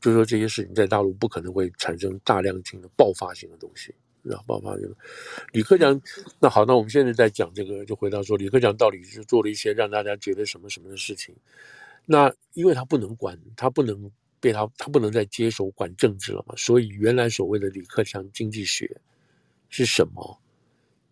[0.00, 4.44] 就是说这些事情在大陆不可能会产生大量性的爆发性的东西，然后？
[4.46, 4.94] 爆发性。
[5.52, 6.00] 李克强，
[6.38, 11.34] 那好，那我们现在在讲这个，就回到说李克强到底是做了一些让大家觉得什么什么的事情？
[12.06, 14.10] 那因为他不能管，他不能
[14.40, 19.00] 被他，他不能再接手管政治了嘛，所以原来所谓的李克强经济学
[19.68, 20.38] 是什么？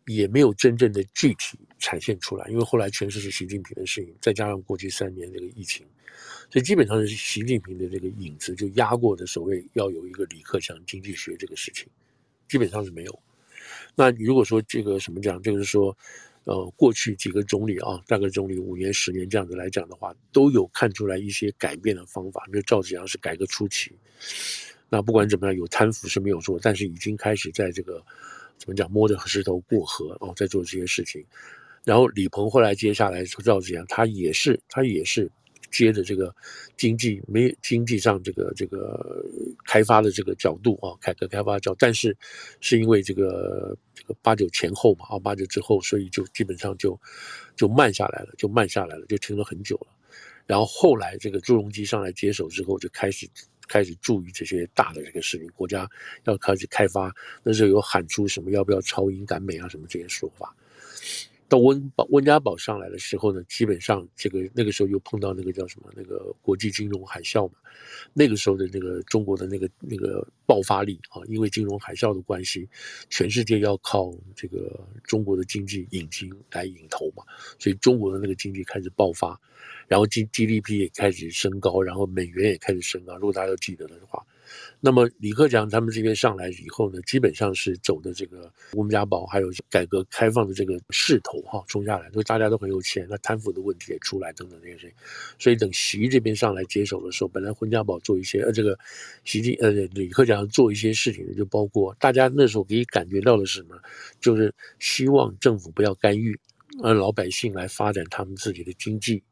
[0.06, 5.84] 也没有真正的具体展现出来，因为后来全是是习近平的事情，再加上过去三年这个疫情，
[6.48, 11.88] 所以基本上是习近平的这个影子就压过的所谓要有一个李克强经济学这个事情，
[12.48, 13.22] 基本上是没有。
[13.96, 15.96] 那如果说这个什么讲，就是说，
[16.44, 22.46] 呃，过去几个总理啊，大概总理五年、十年这样子来讲的话，都有看出来一些改变的方法。
[22.52, 23.90] 那赵紫阳是改革初期，
[24.88, 28.00] 那不管怎么样，有贪腐是没有做，但是已经开始在这个。
[28.58, 28.88] 怎么讲？
[28.92, 31.26] 摸着石头过河哦，在做这些事情。
[31.84, 35.30] 然后李鹏后来接下来说赵紫阳，他也是他也是
[35.70, 36.34] 接着这个
[36.76, 39.24] 经济没经济上这个这个
[39.66, 42.16] 开发的这个角度啊，改革开发角，但是
[42.60, 46.98] 是因为这个这个八九前后嘛啊，八九之后，所以就基本上就
[47.56, 49.88] 就慢下来了，就慢下来了，就停了很久了。
[50.46, 53.28] 然后后来这个朱镕基上来接手之后，就开始。
[53.68, 55.88] 开始注意这些大的这个事情，国家
[56.24, 57.10] 要开始开发，
[57.42, 60.54] 那时候有喊出什么要不要超英赶美啊什么这些说法。
[61.52, 67.56] 到温宝温家宝上来的时候呢，基本上这个那个时候又碰到那个叫什么那个国际金融海啸嘛，
[68.14, 72.66] 那个时候的那个中国的那个那个爆发力啊，因为金融海啸的关系，
[73.10, 77.22] 全世界要靠这个中国的经济引擎来引头嘛，
[77.58, 79.38] 所以中国的那个经济开始爆发，
[79.92, 83.14] 然后 G GDP 也开始升高，然后美元也开始升高。
[83.16, 84.24] 如果大家都记得的话。
[84.80, 94.94] 那么李克强他们这边上来以后呢，基本上是走的这个温家宝还有改革开放的这个势头哈冲下来，所以大家都很有钱，那贪腐的问题也出来等等这些事情。
[95.38, 98.78] 所以等习这边上来接手的时候，本来温家宝做一些呃这个
[99.24, 103.76] 习近呃李克强做一些事情，就包括大家那时候可以感觉到的是什么，
[104.20, 106.38] 就是希望政府不要干预，
[106.82, 109.22] 而老百姓来发展他们自己的经济。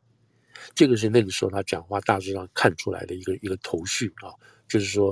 [0.75, 4.33] 这个是那个时候他讲话大致上看出来的一个一个头绪啊。
[4.69, 5.09] 就是说，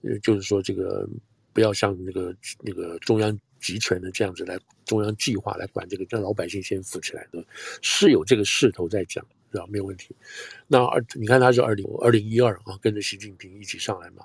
[0.00, 1.06] 呃，就是说，这个
[1.52, 7.44] 不要像那个那个中央集权的这样子来，中央计划来管这个，让老百姓先富起来的，
[7.82, 9.66] 是有这个势头在讲，是吧？
[9.68, 10.16] 没有问题。
[10.66, 14.24] 那二，你看他是二零二零一二啊，跟着习近平一起上来嘛。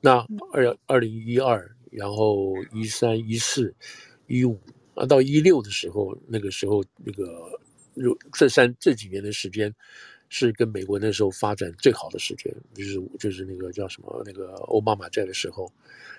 [0.00, 3.74] 那二二零一二，然后一三一四
[4.28, 4.56] 一五
[4.94, 7.58] 啊，到一六的时候，那个时候那个，
[7.94, 9.74] 如这三这几年的时间。
[10.34, 15.70] 是跟美国那时候发展最好的时间，就是就是那个叫什么那个奥巴马在的时候，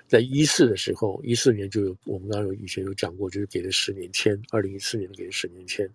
[0.08, 5.90] 在一四的时候，一四年就有我们刚刚有以前有讲过，就是给了十年签，二零一四年给了十年签，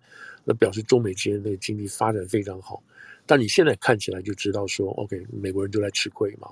[0.45, 2.83] 那表示中美之间的经济发展非常好。
[3.25, 6.49] 但你现在看起来就知道说，OK，美国人都在吃亏嘛，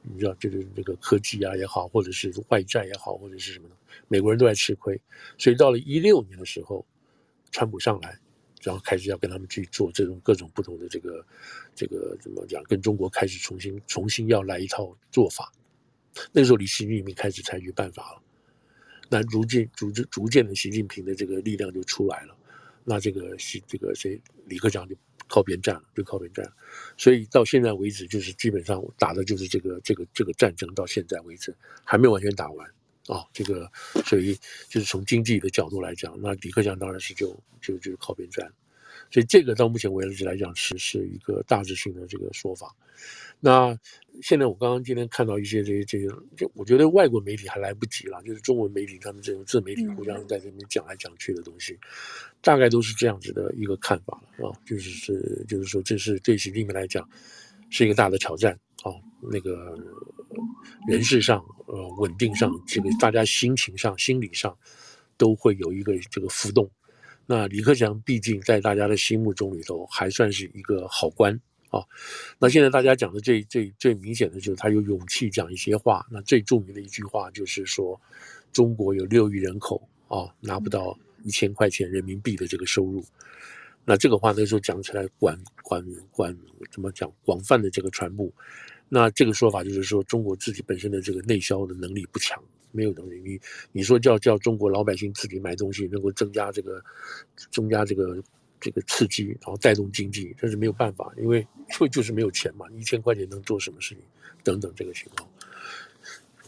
[0.00, 3.76] 你知道就是那个科技啊也好，或者是外债也好，或者是什么的，
[4.08, 4.98] 美国人都在吃亏。
[5.36, 6.82] 所以到了一六年的时候，
[7.52, 8.18] 川普上来。
[8.66, 11.24] 然后开始要跟他们去做这种各种不同的这个，
[11.72, 12.60] 这个怎么讲？
[12.64, 15.52] 跟中国开始重新重新要来一套做法。
[16.32, 18.22] 那时候，李习近平开始采取办法了。
[19.08, 22.36] 那逐渐、逐渐、逐渐的，习近平的这个力量就出来了。
[22.82, 24.96] 那这个习这个谁李克强就
[25.28, 26.44] 靠边站了，就靠边站。
[26.96, 30.74] 所以到现在为止，就是基本上打的就是这个这个这个战争。
[30.74, 32.68] 到现在为止还没有完全打完，
[33.08, 33.70] 啊，这个
[34.04, 34.34] 所以
[34.68, 37.28] 就是从经济的角度来讲，那李克强当然是就
[37.60, 38.50] 就就是靠边站，
[39.10, 42.74] 所以这个到目前为止来讲是是一个大致性的这个说法。
[43.38, 43.78] 那
[44.22, 51.78] 现在我刚刚今天看到一些这些这些，就我觉得外国媒体还来不及了，就是中文媒体他们这种自媒体互相在这边讲来讲去的东西，
[52.40, 57.06] 大概都是这样子的一个看法了啊，就是是就是说这是对习近平来讲
[57.68, 58.90] 是一个大的挑战啊，
[59.20, 59.78] 那个
[60.88, 64.56] 人事上呃稳定上，这个大家心情上心理上
[65.16, 66.70] 都会有一个这个浮动。
[67.26, 71.40] 那李克强毕竟在大家的心目中里头还算是一个好官。
[71.70, 71.82] 啊，
[72.38, 76.06] 那现在大家讲的最最最明显的就是他有勇气讲一些话。
[76.12, 78.00] 那最著名的一句话就是说，
[78.52, 83.04] 中国有六亿人口啊，拿不到一千块钱人民币的这个收入。
[83.84, 86.34] 那这个话那时候讲起来广广广
[86.70, 88.32] 怎么讲广泛的这个传播。
[88.88, 93.20] 那这个说法就是说，中国自己本身的这个内销的能力不强，没有能力。
[93.20, 93.40] 你
[93.72, 96.82] 你说叫叫中国老百姓自己买东西，能够增加这个
[97.50, 98.22] 增加这个。
[98.58, 104.02] 这个刺激，然后带动经济，这是没有办法，因为就就是没有钱嘛，一千块钱能做什么事情？
[104.42, 105.28] 等等这个情况。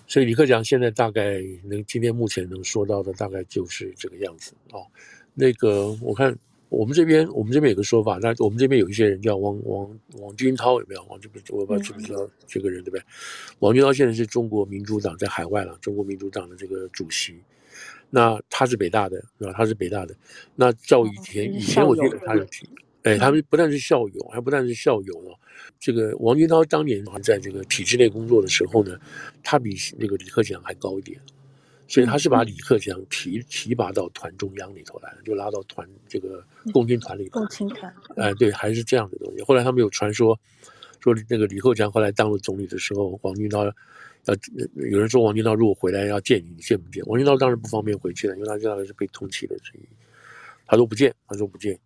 [0.07, 4.87] 所以李克强现在大概能今天目前能说到的大概就是这个样子哦。
[5.35, 6.37] 那个我看
[6.68, 11.02] 我们这边我们这边有个说法，那我们这边有一些人叫王王王军涛有没有？
[11.04, 13.02] 王这边我不知道知不知道这个人对不对？
[13.61, 17.40] 王军涛现在是中国民主党在海外了，中国民主党的这个主席。
[18.11, 19.52] 那他是北大的，是吧？
[19.54, 20.14] 他是北大的。
[20.57, 22.68] 那照以前，以前我记得他有提，
[23.02, 25.38] 哎，他们不但是校友，还不但是校友了。
[25.78, 28.98] 这个王军涛当年在这个体制内工作的时候呢，
[29.42, 31.20] 他比那个李克强还高一点，
[31.88, 37.40] 所以他是把李克强提提拔到团中央里头来了，就拉到团这个共青团里头。
[37.40, 37.92] 共青团。
[38.16, 39.42] 哎，对，还是这样的东西。
[39.42, 40.38] 后来他们有传说，
[41.01, 43.64] 说那个李克强后来当了总理的时候，王军涛。
[43.64, 43.72] 要，
[44.90, 47.03] 有人说王军涛如果回来要见你，你见不见？
[47.07, 49.88] 王军涛当然不方便回去了，因为他知道是被通缉的，所以
[50.66, 51.79] 他说不见，他说不见。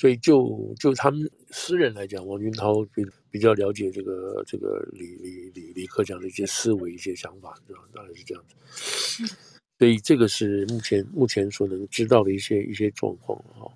[0.00, 7.82] 所以就就他们私人来讲，王军涛比比较了解这个这个李李李李克强的一些思维、一些想法，对吧？
[7.94, 9.36] 大概是这样子。
[9.78, 13.70] 所以这个是目前目前所能知道的一些一些状况哈。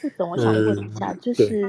[0.00, 1.62] 副总，我想问一下，嗯、就是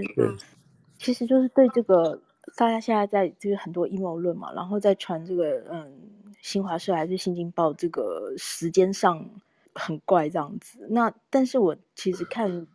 [0.97, 2.21] 其实就是对这个。
[2.55, 5.99] 大家现在在就是很多阴谋论嘛，然后再传这个嗯，
[6.41, 9.29] 新华社还是新京报这个时间上
[9.75, 10.87] 很怪这样子。
[10.89, 12.65] 那但是我其实看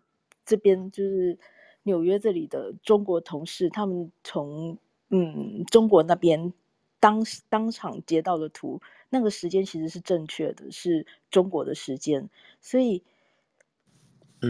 [0.45, 1.39] 这边就是
[1.83, 4.79] 纽约这里的中国同事，他们从
[5.11, 6.53] 嗯中国那边
[7.01, 12.29] 当当场截到的图，那个时间其实是正确的，是中国的时间，
[12.61, 13.03] 所以。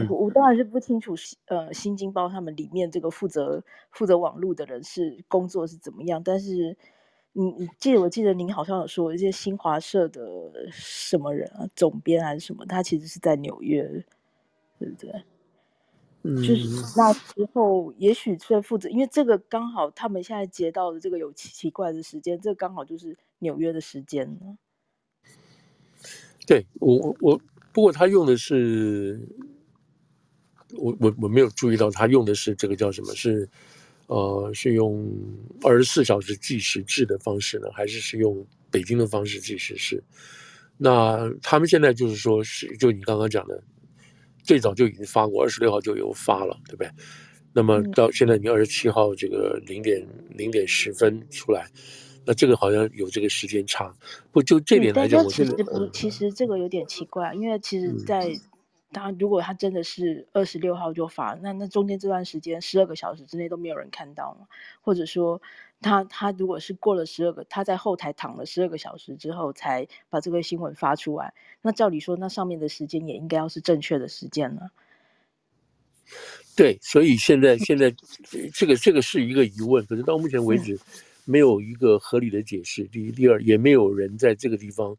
[0.09, 1.13] 我我当然是不清楚，
[1.45, 6.23] 呃，《新京报》他们里面这个负责负责网络的人是工作是怎么样？
[6.23, 6.75] 但是，
[7.33, 13.83] 你你记得我记得您好像有说一些新华社的什么人啊，总编还是什么，他其实是在纽约，
[14.79, 15.23] 对不对？
[16.23, 24.39] 嗯，就是那时候也许是负责，因为这个刚好他们现在接到的这个有奇奇怪的时间，这个刚好就是纽约的时间。
[26.47, 27.39] 对我我
[27.71, 29.19] 不过他用的是。
[30.75, 33.13] 我我我没有注意到他用的是这个叫什么？
[33.13, 33.47] 是，
[34.07, 35.07] 呃，是用
[35.61, 40.03] 二十四小时计时制的方式呢，还是是用北京的方式计时制？
[40.75, 43.63] 那他们现在就是说是，就你刚刚讲的，
[44.43, 46.89] 最早就已经发过，二十六号就有发了，对不对？
[47.53, 51.65] 那么到现在你二十七号这个零点零点十分出来，
[52.25, 53.91] 那这个好像有这个时间差。
[54.31, 55.29] 不就这点来讲，我
[55.91, 58.27] 其实这个有点奇怪，因为其实在。
[58.27, 58.41] 嗯
[58.95, 64.45] 他如果他真的是二十六号就发，那那中间这段时间十二个小时之内都没有人看到吗？
[64.81, 65.41] 或者说
[65.83, 74.71] 他他如果是过了十二个，他在后台躺了十二个小时之后才把这个新闻发出来，那照理说那上面的时间也应该要是正确的时间了。
[76.55, 77.93] 对，所以现在现在
[78.53, 80.79] 这个这个是一个疑问，可是到目前为止
[81.25, 82.85] 没有一个合理的解释。
[82.85, 84.97] 第一，第二，也没有人在这个地方。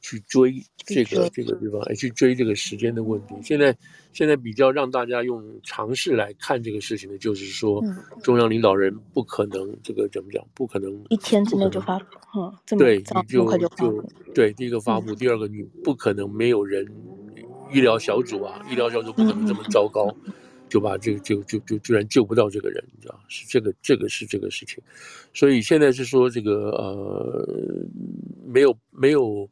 [0.00, 3.34] 去追这个这个地方，哎，去追这个时间的问题。
[3.42, 3.76] 现在
[4.12, 7.82] 现在比较让大家用常识来看这个事情的，就是说，
[8.22, 10.44] 中央领导人不可能这个怎么讲？
[10.54, 12.04] 不可能一天之内就发布，
[12.36, 13.44] 嗯，对，你就
[13.76, 16.86] 就对，第一个发布，第二个你不可能没有人，
[17.72, 20.14] 医疗小组啊，医疗小组不可能这么糟糕，
[20.68, 24.82] 就把这个就就就居然救不到这个人，你知道是这个这个是这个事情。
[25.34, 27.46] 所以现在是说这个呃，
[28.46, 29.50] 没有没有。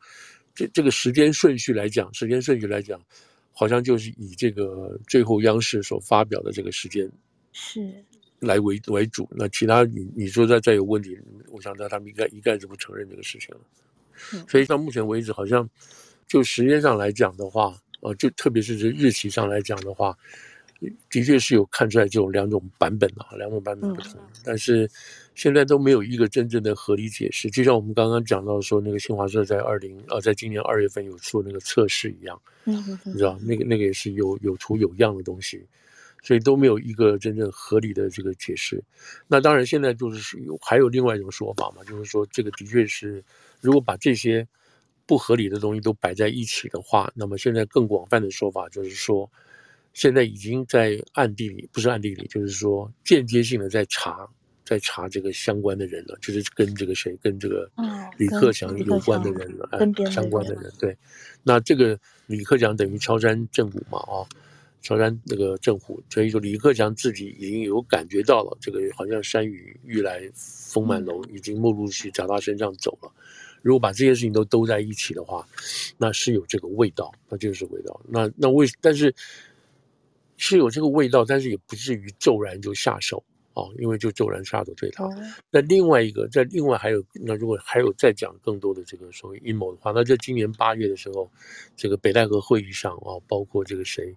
[0.56, 3.00] 这这个时间顺序来讲，时间顺序来讲，
[3.52, 7.08] 好像就是以这个最后央视所发表的这个时间
[7.52, 8.04] 是
[8.40, 9.28] 来为为主。
[9.30, 11.16] 那其他你你说再再有问题，
[11.48, 13.60] 我想他他们应该一概是不承认这个事情了。
[14.48, 15.68] 所以到目前为止，好像
[16.26, 20.16] 就时间上来讲的话，呃，就特别是这日期上来讲的话，
[21.10, 24.90] 的确是有看出来这种两种版本啊，两种版本不同，但是
[25.34, 27.50] 现在都没有一个真正的合理解释。
[27.50, 35.66] 就像我们刚刚讲到说，那个新华社在二零呃，在今年二月份有做那个测试一样，嗯，你知道那个那个也是有有图有样的东西。
[36.22, 38.82] 所以都没有一个真正合理的这个解释。
[39.28, 43.22] 那当然，现在就是有还有另外一种说法嘛，就是说这个的确是，
[43.60, 44.44] 如果把这些
[45.06, 49.30] 不合理的东西都摆在一起的话，那么现在更广泛的说法就是说，
[49.96, 54.28] 现在已经在暗地里，不是暗地里，就是说间接性的在查，
[54.62, 57.66] 在查这个相关的人了，就是跟这个谁，跟这个
[58.18, 60.70] 李克强有关的人了，哎，相关的人。
[60.78, 60.94] 对，
[61.42, 64.28] 那这个李克强等于敲山震虎嘛，啊。
[64.82, 73.10] 敲山那个震虎，所以说李克强自己已经有感觉到了，这个好像山雨欲来风满楼，已经陆陆续续在他身上走了。
[73.62, 75.44] 如果把这些事情都兜在一起的话，
[75.98, 78.00] 那是有这个味道，那就是味道。
[78.06, 79.12] 那那为但是
[80.36, 83.22] 是有这个味道，但是也不至于骤然就下手
[83.54, 85.08] 啊，因为就骤然下手对他。
[85.50, 91.30] 那另外一个，在另外还有，那如果还有再讲更多的这个所谓阴谋的话，那在今年八月的时候，
[91.76, 94.14] 这个北戴河会议上啊，包括这个谁。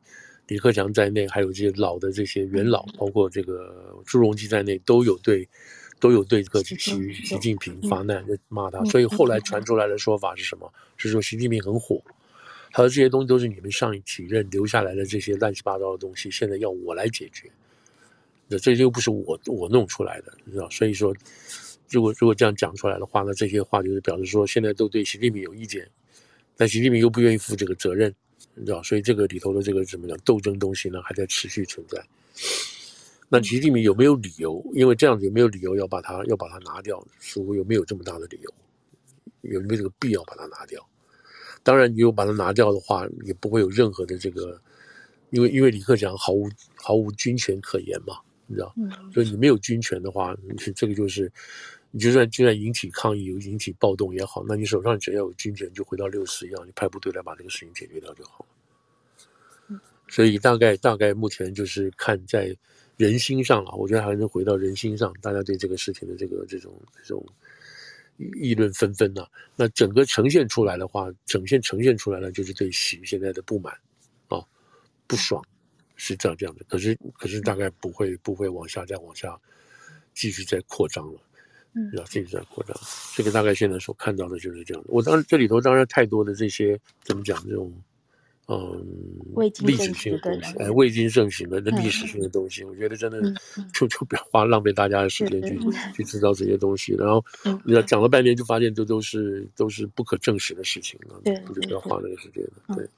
[0.48, 5.48] 李克强在内，还有这些老的这些元老，包括这个朱镕基在内，都有对，
[6.00, 6.76] 都有对这个习
[7.14, 8.84] 习近平发难，骂他。
[8.86, 10.74] 所以后来传出来的说法是什么？
[10.98, 12.02] 是说习近平很火，
[12.72, 17.50] 他说这些东西都是你们上一几任留下来的这些乱七八糟的东西，现在要我来解决。
[18.48, 20.70] 那这又不是我我弄出来的，你知道？
[20.70, 21.16] 所以说，
[21.90, 25.88] 如果如果这样讲出来的话，那这些话就是表示说，现在都对习近平有意见，
[26.56, 28.14] 但习近平又不愿意负这个责任。
[28.56, 32.04] 你知道，所以这个里头的这个怎么讲斗争东西呢，还在持续存在。
[33.28, 34.64] 那习近平有没有理由？
[34.74, 37.06] 因为这样子有没有理由要把它要把它拿掉？
[37.20, 38.54] 似乎有没有这么大的理由？
[39.42, 40.84] 有没有这个必要把它拿掉？
[41.70, 44.60] 当然，你又把它拿掉的话，也不会有任何的这个，
[45.30, 48.16] 因为因为李克强毫无毫无军权可言嘛，
[48.48, 48.74] 你知道，
[49.14, 51.32] 所以你没有军权的话，你这个就是。
[51.92, 58.46] 你就算就算引起抗议、有引起暴动也好，那你手上只要有军权，就回到六四一样，你派部队来把这个事情解决掉就好
[59.68, 59.82] 了。
[60.08, 62.56] 所以大概大概目前就是看在
[62.96, 67.26] 人心上啊，我觉得还是回到人心上，大家对这个事情的这个这种这种
[68.42, 69.26] 议论纷纷呐。
[69.56, 73.74] 那整个呈现出来的话，整现呈现出来了，就是对习现在的不满
[74.28, 74.40] 啊、
[75.08, 75.44] 不爽，
[75.96, 76.66] 是这样这样的。
[76.68, 79.40] 可是可是大概不会不会往下再往下
[80.14, 81.20] 继续再扩张了。
[81.74, 82.76] 嗯，要继续在扩张，
[83.16, 84.90] 这个大概现在所看到的就是这样的。
[84.90, 87.72] 我当然这里头当然太多的这些怎么讲这种，
[88.50, 88.84] 嗯，
[89.62, 93.22] 历史性的东西，哎，未经盛行的历史性的东西，我觉得真的
[93.74, 95.60] 就就不要花浪费大家的时间去
[95.94, 96.94] 去制造这些东西。
[96.96, 97.24] 然后
[97.64, 102.76] 你要讲了半天，就发现这都是都是不可证实的事情了，你就不要花那个时间了。
[102.76, 102.90] 对，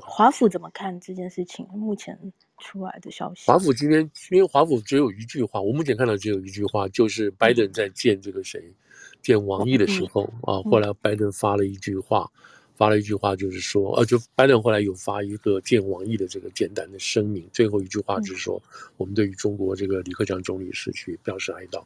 [0.00, 1.66] 华府怎么看这件事情？
[1.68, 2.18] 目前。
[2.60, 4.00] 出来的消息，华府今天
[4.32, 8.60] 因为华府只有一句话，我目前看到只有一句话，就是拜登在见这个谁，
[9.22, 12.28] 见王毅的时候啊，后来拜登发了一句话，
[12.78, 18.62] 发了一句话就是说，呃，就拜登后来有发一个见王毅的这个简单的声明，最后一句话就是说，
[18.96, 21.82] 我们对于中国这个李克强总理逝去表示哀悼。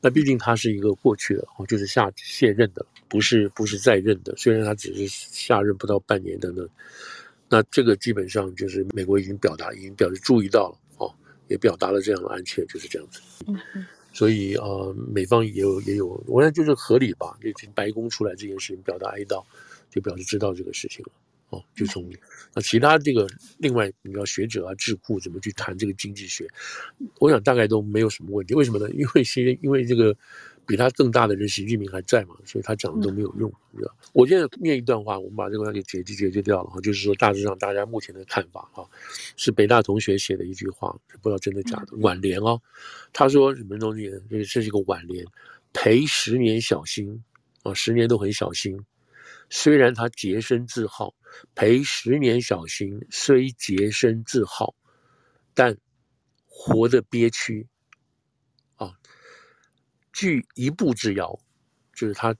[0.00, 6.66] 那毕竟他是一个过去的，哦就是下卸任的，不是不是在任的，虽然他只是下任不到半年等等。
[7.50, 11.14] 那这个基本上就是美国已经表达，已经表示注意到了，哦，
[11.48, 13.20] 也表达了这样的安切，就是这样子。
[13.46, 13.84] 嗯嗯。
[14.12, 19.44] 所以呃，美方也有也有，我想就是合理吧，就白宫出来这件事情表达哀悼，
[19.90, 21.12] 就表示知道这个事情了，
[21.50, 22.16] 哦，就聪明
[22.54, 23.26] 那其他这个
[23.58, 26.46] 另外你要学者啊智库怎么去谈这个经济学，
[27.18, 28.54] 我想大概都没有什么问题。
[28.54, 28.88] 为什么呢？
[28.90, 30.16] 因为先因为这个。
[30.66, 33.92] 比他更大的人，习近平还在嘛，所以他讲的都没有用，你知道。
[34.12, 38.88] 我现在念一段话，我们把这个给解决解决掉了哈，就是说大致上大家目前的看法哈，
[39.36, 41.96] 是北大同学写的一句话，不知道真的假的。
[41.96, 42.60] 挽联哦，
[43.12, 44.08] 他说什么东西？
[44.30, 45.26] 这这是一个挽联，
[45.72, 47.20] 赔十年小心
[47.64, 48.80] 啊，十年都很小心。
[49.50, 51.14] 虽然他洁身自好，
[51.54, 54.74] 赔十年小心，虽洁身自好，
[55.52, 55.76] 但
[56.46, 57.66] 活得憋屈
[58.76, 58.94] 啊。
[60.12, 61.38] 距一步之遥，
[61.94, 62.34] 就是他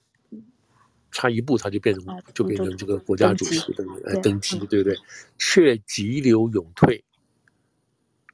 [1.11, 3.83] 差一步，他就变成就变成这个国家主席的
[4.21, 4.97] 登基，对不对？
[5.37, 7.03] 却急流勇退，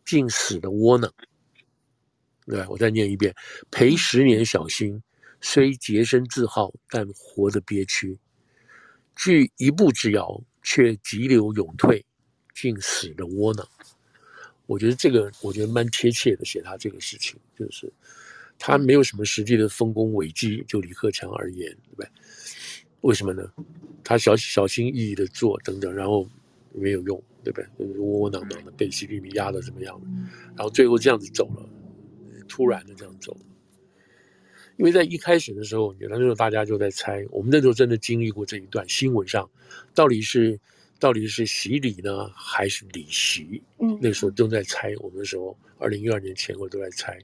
[0.06, 1.12] 竟死的窝囊。
[2.46, 3.34] 对，我再念一遍：
[3.72, 5.02] 赔十年小心，
[5.42, 8.20] 虽洁身自好，但活得憋屈。
[9.18, 12.06] 距一步之遥，却急流勇退，
[12.54, 13.68] 竟死的窝囊。
[14.66, 17.92] 我觉得这个，我觉得蛮贴切的，写他这个事情就是。
[18.60, 22.10] 他没有什么实际的丰功伟绩，就李克强而言，对不对？
[23.02, 23.48] 为什么呢？
[24.04, 26.28] 他小小心翼翼的做等等，然后
[26.74, 27.86] 没有用，对不对？
[28.00, 30.02] 窝窝囊囊的被习近平压的怎么样，
[30.56, 31.70] 然后最后这样子走了，
[32.48, 33.38] 突然的这样走。
[34.78, 39.50] 因为在一开始的时候，那时候大家就在猜，我们那时候真的经历过这一段新闻上，
[39.94, 40.60] 到底是
[41.00, 43.62] 到底是洗礼呢，还是礼席？
[43.80, 44.94] 嗯，那时候都在猜。
[45.00, 47.20] 我们那时候二零一二年前后都在猜。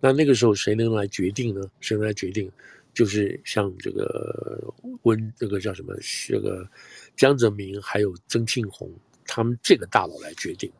[0.00, 1.68] 那那个时候谁能来决定呢？
[1.80, 2.50] 谁能来决定？
[2.94, 4.62] 就是像这个
[5.02, 5.94] 温这个叫什么
[6.28, 6.68] 这个
[7.16, 8.88] 江泽民还有曾庆红
[9.26, 10.70] 他们这个大佬来决定。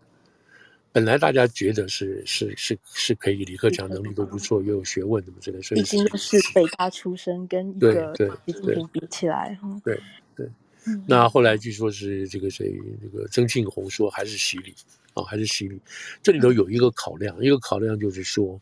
[0.93, 5.63] 本来大家觉得是是是是可以，李克强能力都不错，又有学问，怎么之类的。
[5.63, 8.15] 所以毕竟是北大出身，跟一个
[8.47, 9.99] 习近平比起来，对
[10.37, 10.47] 对。
[11.07, 14.75] 那后来据说是这个谁，这个曾庆红说还是习李
[15.15, 15.81] 啊，还是习李。
[16.23, 18.61] 这里头有一个考量，一个考量就是说，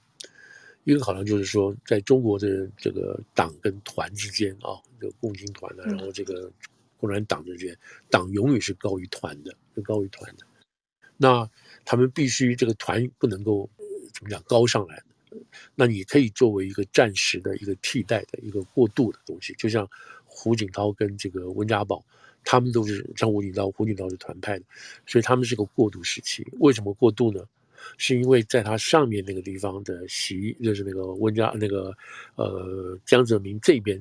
[0.84, 6.48] 一个考量就是说，在中国的这个党跟团之间啊，这个共青团呢，然后这个
[6.96, 7.76] 共产党之间，
[8.08, 10.46] 党永远是高于团的，是高于团的。
[11.16, 11.48] 那
[11.90, 13.68] 他们必须这个团不能够
[14.14, 15.02] 怎么讲高上来，
[15.74, 19.90] 那你可以作为一个暂时的一个替代的一个过渡的东西，就像
[20.24, 22.00] 胡锦涛跟这个温家宝，
[22.44, 24.64] 他们都是像胡锦涛，胡锦涛是团派的，
[25.04, 26.46] 所以他们是个过渡时期。
[26.60, 27.44] 为什么过渡呢？
[27.98, 31.92] 是因为在他上面那个地方的习，就是那个温家那个
[32.36, 34.00] 呃江泽民这边，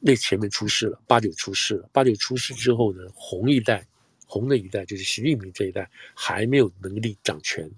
[0.00, 3.86] 那前面出事了，八九出事了，八九出事之后呢，红一代。
[4.30, 7.68] 红的一代就是习近平这一代还没有能力掌权，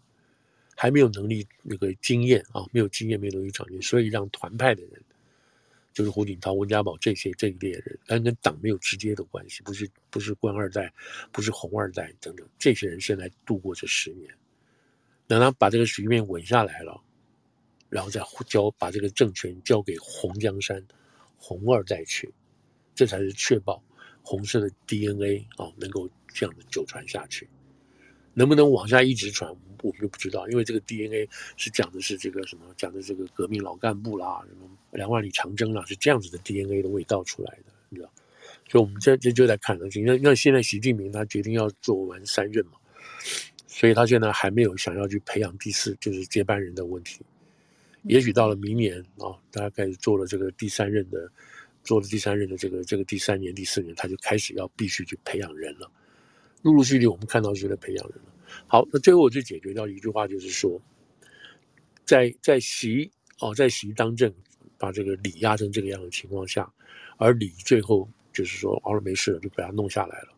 [0.77, 5.03] 还没有能力那个经验啊，没有经验，没有能力掌权，所以让团派的人，
[5.95, 10.93] 就是胡锦涛、温家宝这些这一列人，但跟党没有直接的关系，不是不是官二代，
[11.33, 14.31] 不是红二代等等，这些人先来度过这十年，
[15.27, 17.03] 等他把这个局面稳下来了，
[17.89, 20.87] 然后再交把这个政权交给红江山、
[21.39, 22.31] 红二代去，
[22.95, 23.83] 这才是确保
[24.23, 26.07] 红色的 DNA 啊能够。
[26.33, 27.49] 这样的久传下去，
[28.35, 29.51] 能不能往下一直传，
[29.83, 30.49] 我们就不知道。
[30.49, 38.11] 因为这个 DNA 是讲的是这个什么，讲的这个革命老干部啦，什么两万里长征啦，是这样子的 DNA 的味道出来的，你知道？
[38.69, 39.87] 所以我们这这就在看了。
[39.87, 42.73] 你看，那现在习近平他决定要做完三任嘛，
[43.67, 47.21] 所以他现在还没有想要去培养第四就是接班人的问题。
[48.05, 51.31] 也许到了明年啊，大概做了这个第三任的，
[51.85, 55.91] 做了第三任的这个这个第三年第四年，他就开始要必须去培养人了。
[56.63, 58.33] 陆陆续续，我们看到是在培养人了。
[58.67, 60.81] 好，那最后我就解决掉一句话，就是说，
[62.05, 63.11] 在在习
[63.41, 64.33] 哦，在习当政，
[64.79, 66.73] 把这个李压成这个样的情况下，
[67.17, 70.29] 而李最后就是说，熬了没事了，就把他弄下来了。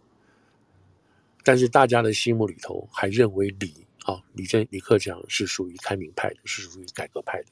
[1.43, 3.73] 但是大家的心目里头还认为李
[4.05, 7.47] 啊，李在李克强是属于开明派的，是属于改革派的，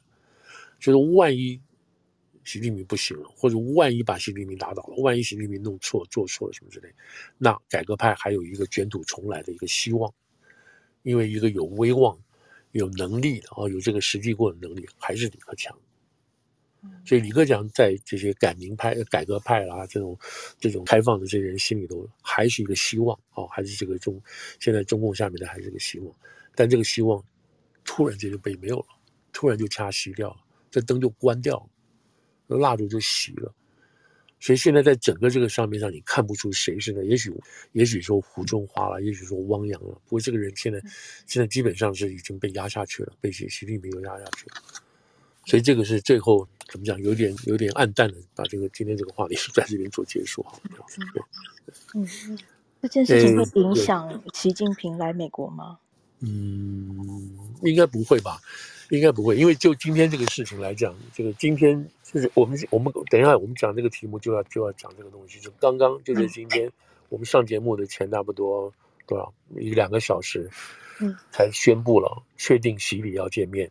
[0.80, 1.60] 就是万一。
[2.44, 6.92] 习近平不行了，或者万一把习近平打倒了，万一习近平弄错、做错了什么之类，
[7.38, 10.12] 那改革派还有一个卷土重来的一个希望，
[11.02, 12.18] 因为一个有威望、
[12.72, 15.76] 有能力的啊，有这个实际过的能力，还是李克强。
[17.06, 20.18] 所以李克强在这些改名派、改革派啦这种
[20.58, 24.20] 这种开放的这些人心里头，还是一个希望啊，还是这个中
[24.58, 26.12] 现在中共下面的还是个希望，
[26.56, 27.24] 但这个希望
[27.84, 28.86] 突然间就被没有了，
[29.32, 30.36] 突然就掐熄掉了，
[30.72, 31.66] 这灯就关掉了。
[32.48, 33.52] 蜡烛就熄了，
[34.40, 37.04] 所以现在在整个这个上面上，你看不出谁是呢？
[37.04, 37.32] 也许，
[37.72, 39.90] 也许说胡中华了，也许说汪洋了。
[40.04, 40.80] 不过这个人现在，
[41.26, 44.56] 现在基本上是已经被压下去了，被习习近平又压下去了。
[45.46, 47.00] 所以这个是最后怎么讲？
[47.02, 50.60] 有点有点暗淡的，把这个今天这个话题 在这边做结束哈。
[51.94, 52.38] 嗯嗯，
[52.80, 55.78] 这件事情会影响习近平来美国吗？
[56.22, 57.30] 嗯，
[57.62, 58.40] 应该不会吧。
[58.90, 66.70] 应该不会，因为就今天这个事情来讲，这个今天就是我们我们等一下我们讲这个题目就要就要讲这个东西，就刚刚就是今天
[67.08, 68.70] 我们上节目的前差不多
[69.06, 70.50] 多少一两个小时，
[71.00, 73.70] 嗯，才宣布了确定习李要见面，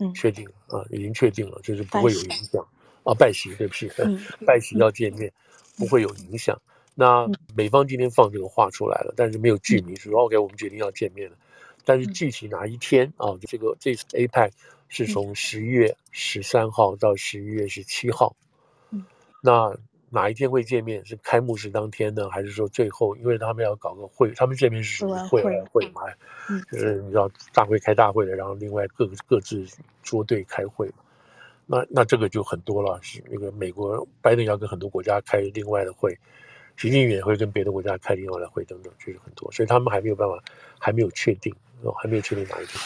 [0.00, 2.62] 嗯，确定啊，已经确定了，就是不会有影响
[3.04, 5.32] 啊，拜习对不起，嗯， 拜习要见面
[5.78, 6.60] 不会有影响。
[6.94, 11.36] 那美方今天放这个话出来了，但是没有具名说 OK，我们决定要见面了。
[11.88, 13.28] 但是具体哪一天啊？
[13.48, 14.50] 这个这次 APEC
[14.90, 18.36] 是从十一月十三号到十一月十七号。
[18.90, 19.06] 嗯，
[19.42, 19.74] 那
[20.10, 21.02] 哪一天会见面？
[21.06, 23.16] 是开幕式当天呢，还是说最后？
[23.16, 26.02] 因为他们要搞个会，他们这边是属于会外会嘛，
[26.50, 29.66] 嗯，就是你知道大会开大会的，然后另外各各自
[30.02, 30.96] 桌对开会嘛。
[31.64, 36.18] 那那这个就很多了，是那个美国拜登要跟很多国家开另外的会。
[36.76, 40.38] 习近平也会跟别的国家开另外的会等等，就是很多，所以他们还没有办法，
[40.78, 41.52] 还没有确定，
[41.82, 42.80] 哦，还没有确定哪一天。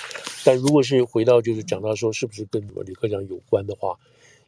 [0.44, 3.96] 但如果是回到就是讲到说是不是跟李克强有关的话，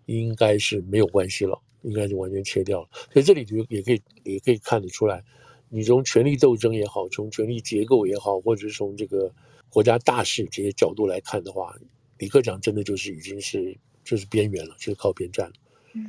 [0.06, 2.88] 应该是没有关系了，应该是完全切掉了。
[3.12, 5.22] 所以这里就也可以也可以看得出来，
[5.68, 9.32] 你从权力斗争也好，从权力结构也好，或者是从这个
[9.70, 11.74] 国家大事这些角度来看的话，
[12.18, 15.54] 李克强真的就是已经是就是边缘了，就是靠边站了。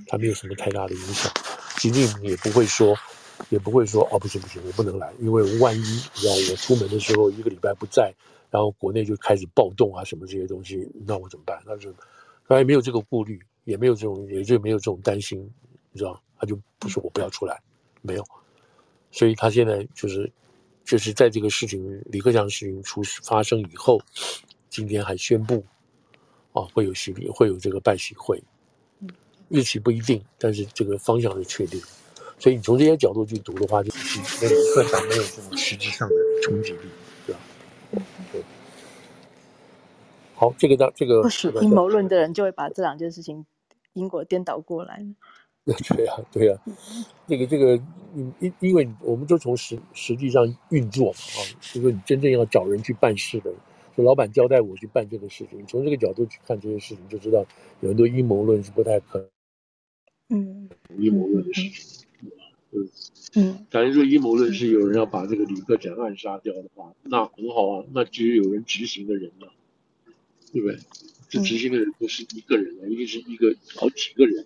[0.08, 1.32] 他没有什么太大的影响，
[1.80, 2.96] 习近平也不会说，
[3.50, 8.14] 也不会说哦不行不行，我不能来，因为万一你知道我出门的时候一个礼拜不在，
[8.50, 11.62] 然后国内就开始暴动啊什么这些东西，那我怎么办？
[11.66, 11.94] 那就
[12.48, 13.40] 他也没有这个顾虑。
[13.66, 15.40] 也没有这种，也就没有这种担心，
[15.92, 17.60] 你知道，他就不说我不要出来，
[18.04, 18.24] 没有，
[19.10, 20.32] 所以他现在就是，
[20.84, 24.00] 就是在这个事情李克强事情出发生以后，
[24.70, 25.66] 今天还宣布，
[26.54, 28.40] 啊，会有习礼，会有这个拜习会，
[29.50, 31.82] 日期不一定，但是这个方向是确定，
[32.40, 36.90] 所以你从这些角度去读的话，就是李克强没有这种实际上的冲击力，
[37.26, 37.42] 对吧？
[38.32, 38.44] 对。
[40.36, 43.46] 好，这个当这个不是阴谋论的人就会把这两件事情。
[43.94, 45.02] 因果颠倒过来，
[45.64, 46.60] 对呀，对呀，
[47.30, 47.82] 这个这个，
[48.42, 53.50] 因因为我们都从实实际上运作嘛啊，就是你真正要找人去办事的，
[53.96, 57.46] 就老板交代我去办这个事情，从这个角度去看这些事情，就知道
[57.80, 59.30] 有很多阴谋论是不太可能。
[60.28, 62.05] 嗯，阴谋论的事情，
[62.76, 62.90] 嗯
[63.36, 69.54] 嗯，假如说阴谋论是有人要把这个李克强暗杀掉的话，那很好啊，那只有有人执行的人了，
[70.52, 70.78] 对不对？
[71.28, 74.46] 这执行的人不是一个人啊，一定是一个好几个人。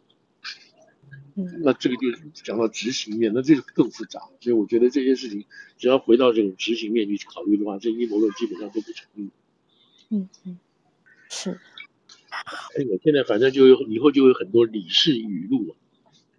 [1.35, 4.21] 嗯，那这个就讲到执行面，那这个更复杂。
[4.41, 5.45] 所以我觉得这些事情，
[5.77, 9.29] 只要回到这种执行面去考虑的话，这阴谋论基本上都不成立。
[10.09, 10.59] 嗯嗯，
[11.29, 11.59] 是。
[12.31, 15.75] 哎，我现在反正就有以后就有很多李氏语录，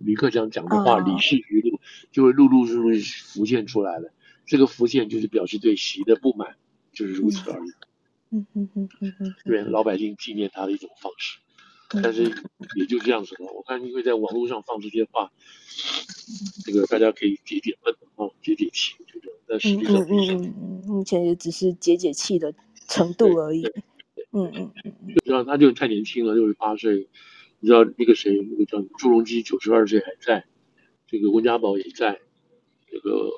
[0.00, 1.78] 李克强讲的话，李氏语录
[2.10, 4.12] 就会陆陆续续浮现出来了。
[4.46, 6.56] 这个浮现就是表示对习的不满，
[6.92, 7.70] 就是如此而已。
[8.30, 11.38] 嗯嗯嗯嗯嗯，对老百姓纪念他的一种方式，
[12.02, 12.24] 但是
[12.76, 13.52] 也就这样子了。
[13.52, 15.30] 我看因为在网络上放这些话，
[16.64, 19.38] 这个大家可以解解闷啊，解解气，就这样。
[19.46, 22.54] 但实际上，嗯嗯嗯，目前也只是解解气的
[22.88, 23.64] 程度而已。
[24.32, 27.08] 嗯嗯嗯，就知道他就太年轻了，六十八岁。
[27.60, 30.44] 你知道那个谁，那个叫朱镕基，九十二岁还在，
[31.06, 32.20] 这个温家宝也在，
[32.90, 33.30] 这个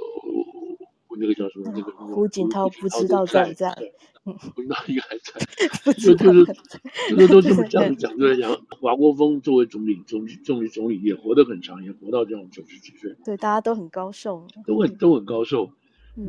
[1.18, 1.72] 那个叫什么？
[1.74, 3.76] 那个胡锦涛不知道在不在。
[4.24, 6.44] 嗯，不知道应该还在， 就就是，
[7.10, 13.16] 就是都这么 这样讲，对讲，华国锋作为总理，总总理总理也活得很长，也活到这样九十几岁。
[13.24, 15.72] 对，大家都很高寿，都很都很高寿，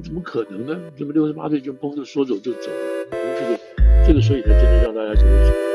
[0.04, 0.92] 怎么可能呢？
[0.98, 3.08] 怎么六十八岁就砰就说走就走了？
[3.12, 3.60] 这个
[4.08, 5.73] 这个，所以才真的让大家觉得。